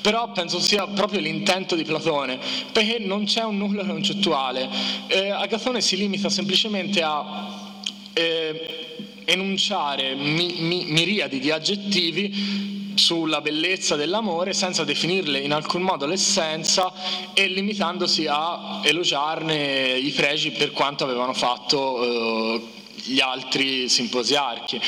[0.00, 2.38] però penso sia proprio l'intento di Platone,
[2.70, 4.68] perché non c'è un nucleo concettuale.
[5.08, 7.66] Eh, Agatone si limita semplicemente a
[8.12, 16.04] eh, enunciare mi, mi, miriadi di aggettivi sulla bellezza dell'amore senza definirle in alcun modo
[16.04, 16.92] l'essenza
[17.32, 22.62] e limitandosi a elogiarne i pregi per quanto avevano fatto eh,
[23.04, 24.80] gli altri simposiarchi.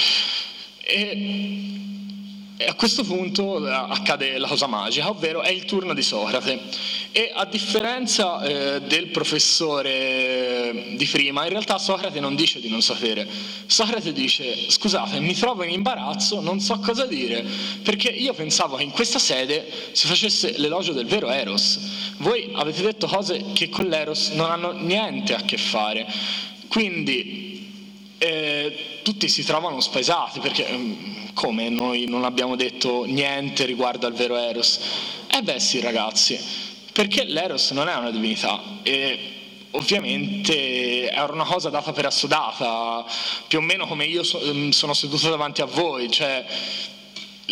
[0.82, 1.79] E
[2.60, 6.60] e a questo punto eh, accade la cosa magica, ovvero è il turno di Socrate.
[7.10, 12.82] E a differenza eh, del professore di prima, in realtà Socrate non dice di non
[12.82, 13.26] sapere.
[13.64, 17.42] Socrate dice, scusate, mi trovo in imbarazzo, non so cosa dire,
[17.82, 21.80] perché io pensavo che in questa sede si facesse l'elogio del vero Eros.
[22.18, 26.06] Voi avete detto cose che con l'Eros non hanno niente a che fare.
[26.68, 27.49] Quindi
[28.22, 34.12] eh, tutti si trovano spaesati perché mm, come noi non abbiamo detto niente riguardo al
[34.12, 34.78] vero Eros?
[35.26, 36.38] Eh beh sì ragazzi,
[36.92, 39.18] perché l'Eros non è una divinità e
[39.70, 43.06] ovviamente è una cosa data per assodata,
[43.48, 46.44] più o meno come io mm, sono seduto davanti a voi, cioè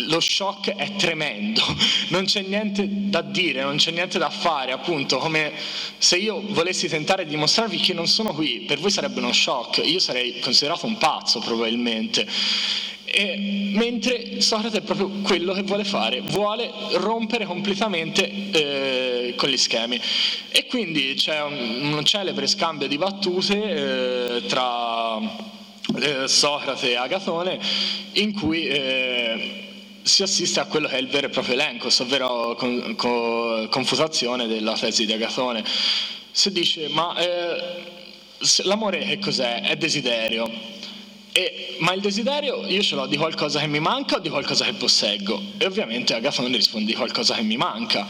[0.07, 1.61] lo shock è tremendo,
[2.09, 5.51] non c'è niente da dire, non c'è niente da fare, appunto, come
[5.97, 9.81] se io volessi tentare di dimostrarvi che non sono qui, per voi sarebbe uno shock,
[9.83, 12.27] io sarei considerato un pazzo probabilmente.
[13.11, 19.57] E, mentre Socrate è proprio quello che vuole fare, vuole rompere completamente eh, con gli
[19.57, 19.99] schemi.
[20.49, 27.59] E quindi c'è un, un celebre scambio di battute eh, tra eh, Socrate e Agatone
[28.13, 29.68] in cui eh,
[30.09, 34.47] si assiste a quello che è il vero e proprio elenco, ovvero con, con, confutazione
[34.47, 35.63] della tesi di Agatone.
[36.31, 37.83] Si dice, ma eh,
[38.63, 39.61] l'amore che cos'è?
[39.61, 40.77] È desiderio
[41.31, 44.65] e, ma il desiderio io ce l'ho di qualcosa che mi manca o di qualcosa
[44.65, 45.41] che posseggo?
[45.57, 48.07] E ovviamente Agatone risponde di qualcosa che mi manca.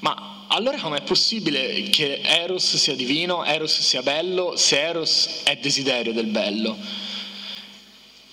[0.00, 6.12] Ma allora com'è possibile che Eros sia divino, Eros sia bello, se Eros è desiderio
[6.12, 6.76] del bello?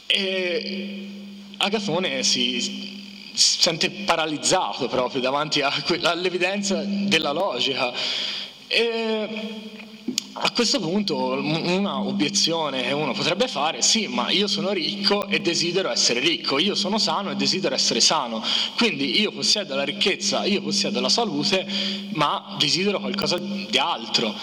[0.08, 1.23] E
[1.64, 7.94] Agatone si, sente paralizzato proprio davanti all'evidenza della logica.
[8.68, 9.28] E
[10.34, 15.40] a questo punto una obiezione che uno potrebbe fare, sì, ma io sono ricco e
[15.40, 18.44] desidero essere ricco, io sono sano e desidero essere sano,
[18.76, 21.66] quindi io possiedo la ricchezza, io possiedo la salute,
[22.14, 24.36] ma desidero qualcosa di altro.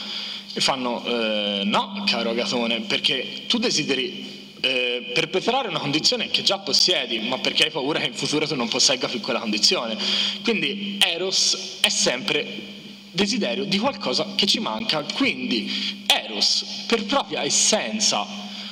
[0.53, 4.30] E fanno, eh, no, caro Agatone, perché tu desideri
[4.61, 8.55] eh, perpetrare una condizione che già possiedi, ma perché hai paura che in futuro tu
[8.55, 9.97] non possegga più quella condizione.
[10.43, 12.79] Quindi Eros è sempre
[13.11, 15.05] desiderio di qualcosa che ci manca.
[15.15, 18.27] Quindi Eros, per propria essenza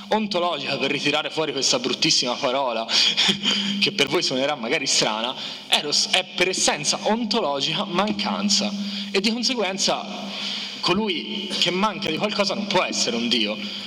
[0.09, 2.87] ontologica, per ritirare fuori questa bruttissima parola
[3.81, 5.35] che per voi suonerà magari strana,
[5.69, 8.73] Eros è per essenza ontologica mancanza
[9.11, 10.27] e di conseguenza
[10.81, 13.87] colui che manca di qualcosa non può essere un Dio.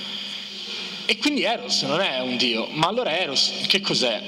[1.06, 4.20] E quindi Eros non è un Dio, ma allora Eros che cos'è?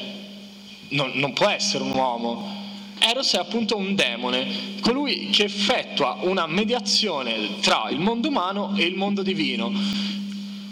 [0.88, 2.62] Non, non può essere un uomo,
[2.98, 8.84] Eros è appunto un demone, colui che effettua una mediazione tra il mondo umano e
[8.84, 9.72] il mondo divino.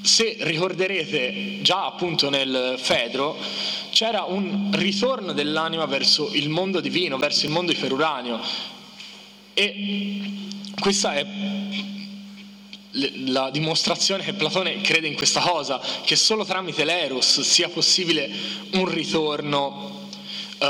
[0.03, 3.37] Se ricorderete già appunto nel Fedro
[3.91, 8.41] c'era un ritorno dell'anima verso il mondo divino, verso il mondo iperuranio
[9.55, 10.21] e
[10.81, 11.27] questa è
[12.93, 18.31] la dimostrazione che Platone crede in questa cosa, che solo tramite l'Eros sia possibile
[18.73, 20.09] un ritorno
[20.59, 20.67] uh,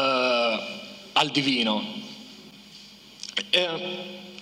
[1.12, 2.00] al divino.
[3.50, 3.68] E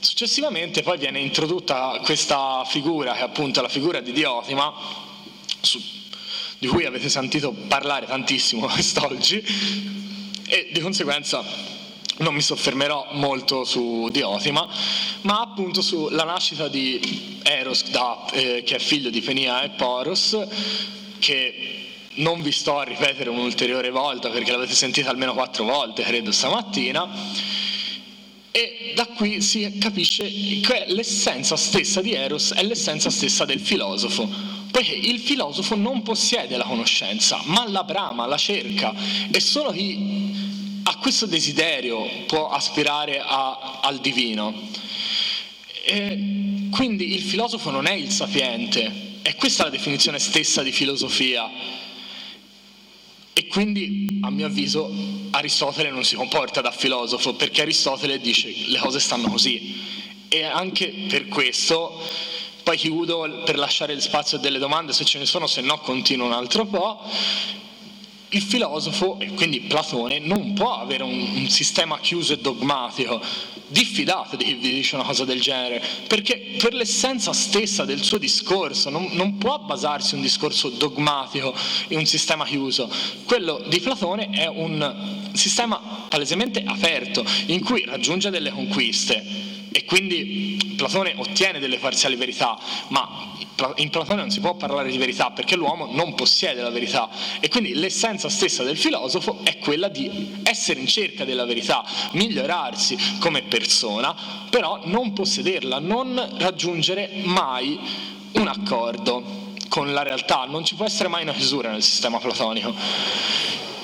[0.00, 4.72] successivamente poi viene introdotta questa figura, che è appunto la figura di Diotima,
[5.60, 5.80] su,
[6.58, 9.42] di cui avete sentito parlare tantissimo quest'oggi,
[10.46, 11.42] e di conseguenza
[12.20, 14.66] non mi soffermerò molto su Diotima,
[15.22, 20.38] ma appunto sulla nascita di Eros, da, eh, che è figlio di Fenia e Poros,
[21.18, 21.76] che
[22.14, 27.08] non vi sto a ripetere un'ulteriore volta perché l'avete sentita almeno quattro volte, credo, stamattina.
[28.52, 30.24] E da qui si capisce
[30.60, 34.28] che l'essenza stessa di Eros è l'essenza stessa del filosofo,
[34.70, 38.92] poiché il filosofo non possiede la conoscenza, ma la brama, la cerca,
[39.30, 40.19] e solo chi
[40.90, 44.52] ha questo desiderio può aspirare a, al divino.
[45.84, 50.72] E quindi il filosofo non è il sapiente, e questa è la definizione stessa di
[50.72, 51.48] filosofia.
[53.32, 54.92] E quindi, a mio avviso,
[55.30, 59.80] Aristotele non si comporta da filosofo, perché Aristotele dice le cose stanno così.
[60.28, 62.02] E anche per questo,
[62.64, 66.26] poi chiudo per lasciare il spazio delle domande se ce ne sono, se no continuo
[66.26, 67.00] un altro po'.
[68.32, 73.20] Il filosofo, e quindi Platone, non può avere un, un sistema chiuso e dogmatico,
[73.66, 78.18] diffidate di chi vi dice una cosa del genere, perché per l'essenza stessa del suo
[78.18, 81.52] discorso non, non, può basarsi un discorso dogmatico
[81.88, 82.88] in un sistema chiuso.
[83.24, 90.74] Quello di Platone è un sistema palesemente aperto, in cui raggiunge delle conquiste e quindi
[90.76, 92.58] Platone ottiene delle parziali verità,
[92.88, 93.28] ma
[93.76, 97.08] in Platone non si può parlare di verità perché l'uomo non possiede la verità.
[97.40, 102.96] E quindi l'essenza stessa del filosofo è quella di essere in cerca della verità, migliorarsi
[103.18, 104.14] come persona,
[104.48, 107.78] però non possederla, non raggiungere mai
[108.32, 112.74] un accordo con la realtà, non ci può essere mai una chiusura nel sistema platonico.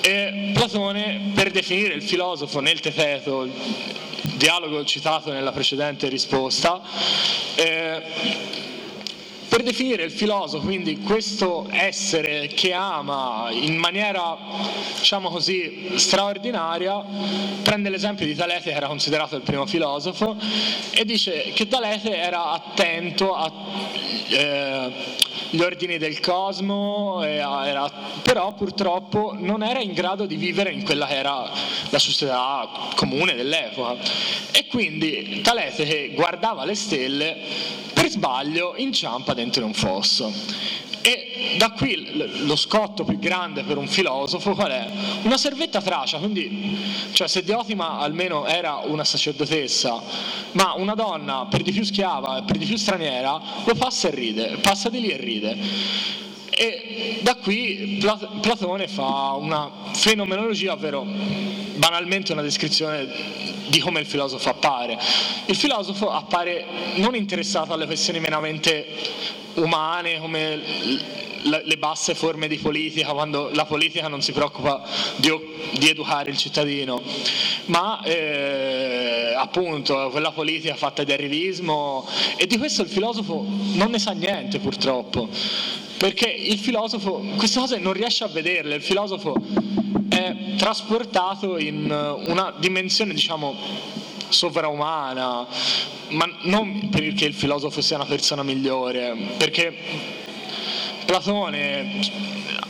[0.01, 3.49] E Platone, per definire il filosofo nel Teteto,
[4.35, 6.81] dialogo citato nella precedente risposta,
[7.55, 8.01] eh,
[9.47, 14.37] per definire il filosofo, quindi questo essere che ama in maniera,
[14.99, 17.01] diciamo così, straordinaria,
[17.63, 20.35] prende l'esempio di Talete che era considerato il primo filosofo
[20.91, 23.51] e dice che Talete era attento a...
[24.27, 27.89] Eh, gli ordini del cosmo, era,
[28.21, 31.49] però purtroppo non era in grado di vivere in quella che era
[31.89, 33.95] la società comune dell'epoca.
[34.51, 37.37] E quindi Talete che guardava le stelle,
[37.93, 40.31] per sbaglio inciampa dentro un fosso.
[41.01, 44.87] E da qui lo scotto più grande per un filosofo qual è?
[45.23, 46.77] Una servetta tracia, quindi
[47.13, 50.01] cioè se Diotima almeno era una sacerdotessa,
[50.51, 54.11] ma una donna per di più schiava e per di più straniera, lo passa e
[54.11, 55.57] ride, passa di lì e ride.
[56.49, 58.03] E da qui
[58.41, 61.05] Platone fa una fenomenologia, ovvero
[61.75, 63.07] banalmente una descrizione
[63.67, 64.97] di come il filosofo appare.
[65.45, 68.87] Il filosofo appare non interessato alle questioni meramente
[69.57, 71.05] umane come
[71.43, 74.83] le basse forme di politica, quando la politica non si preoccupa
[75.15, 75.31] di,
[75.77, 77.01] di educare il cittadino,
[77.65, 82.05] ma eh, appunto quella politica fatta di arrivismo
[82.35, 85.29] e di questo il filosofo non ne sa niente purtroppo,
[85.97, 89.35] perché il filosofo queste cose non riesce a vederle, il filosofo
[90.09, 91.85] è trasportato in
[92.25, 95.45] una dimensione diciamo sovraumana,
[96.09, 99.75] ma non perché il filosofo sia una persona migliore, perché
[101.05, 102.01] Platone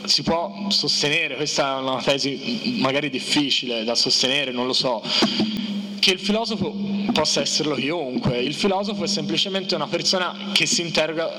[0.04, 5.02] si può sostenere, questa è una tesi magari difficile da sostenere, non lo so,
[5.98, 6.74] che il filosofo
[7.12, 11.30] possa esserlo chiunque, il filosofo è semplicemente una persona che si interroga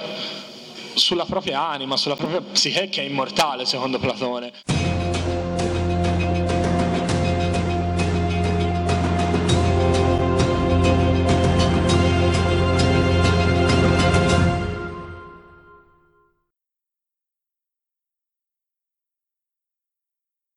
[0.93, 4.51] sulla propria anima, sulla propria psiche che è immortale secondo Platone.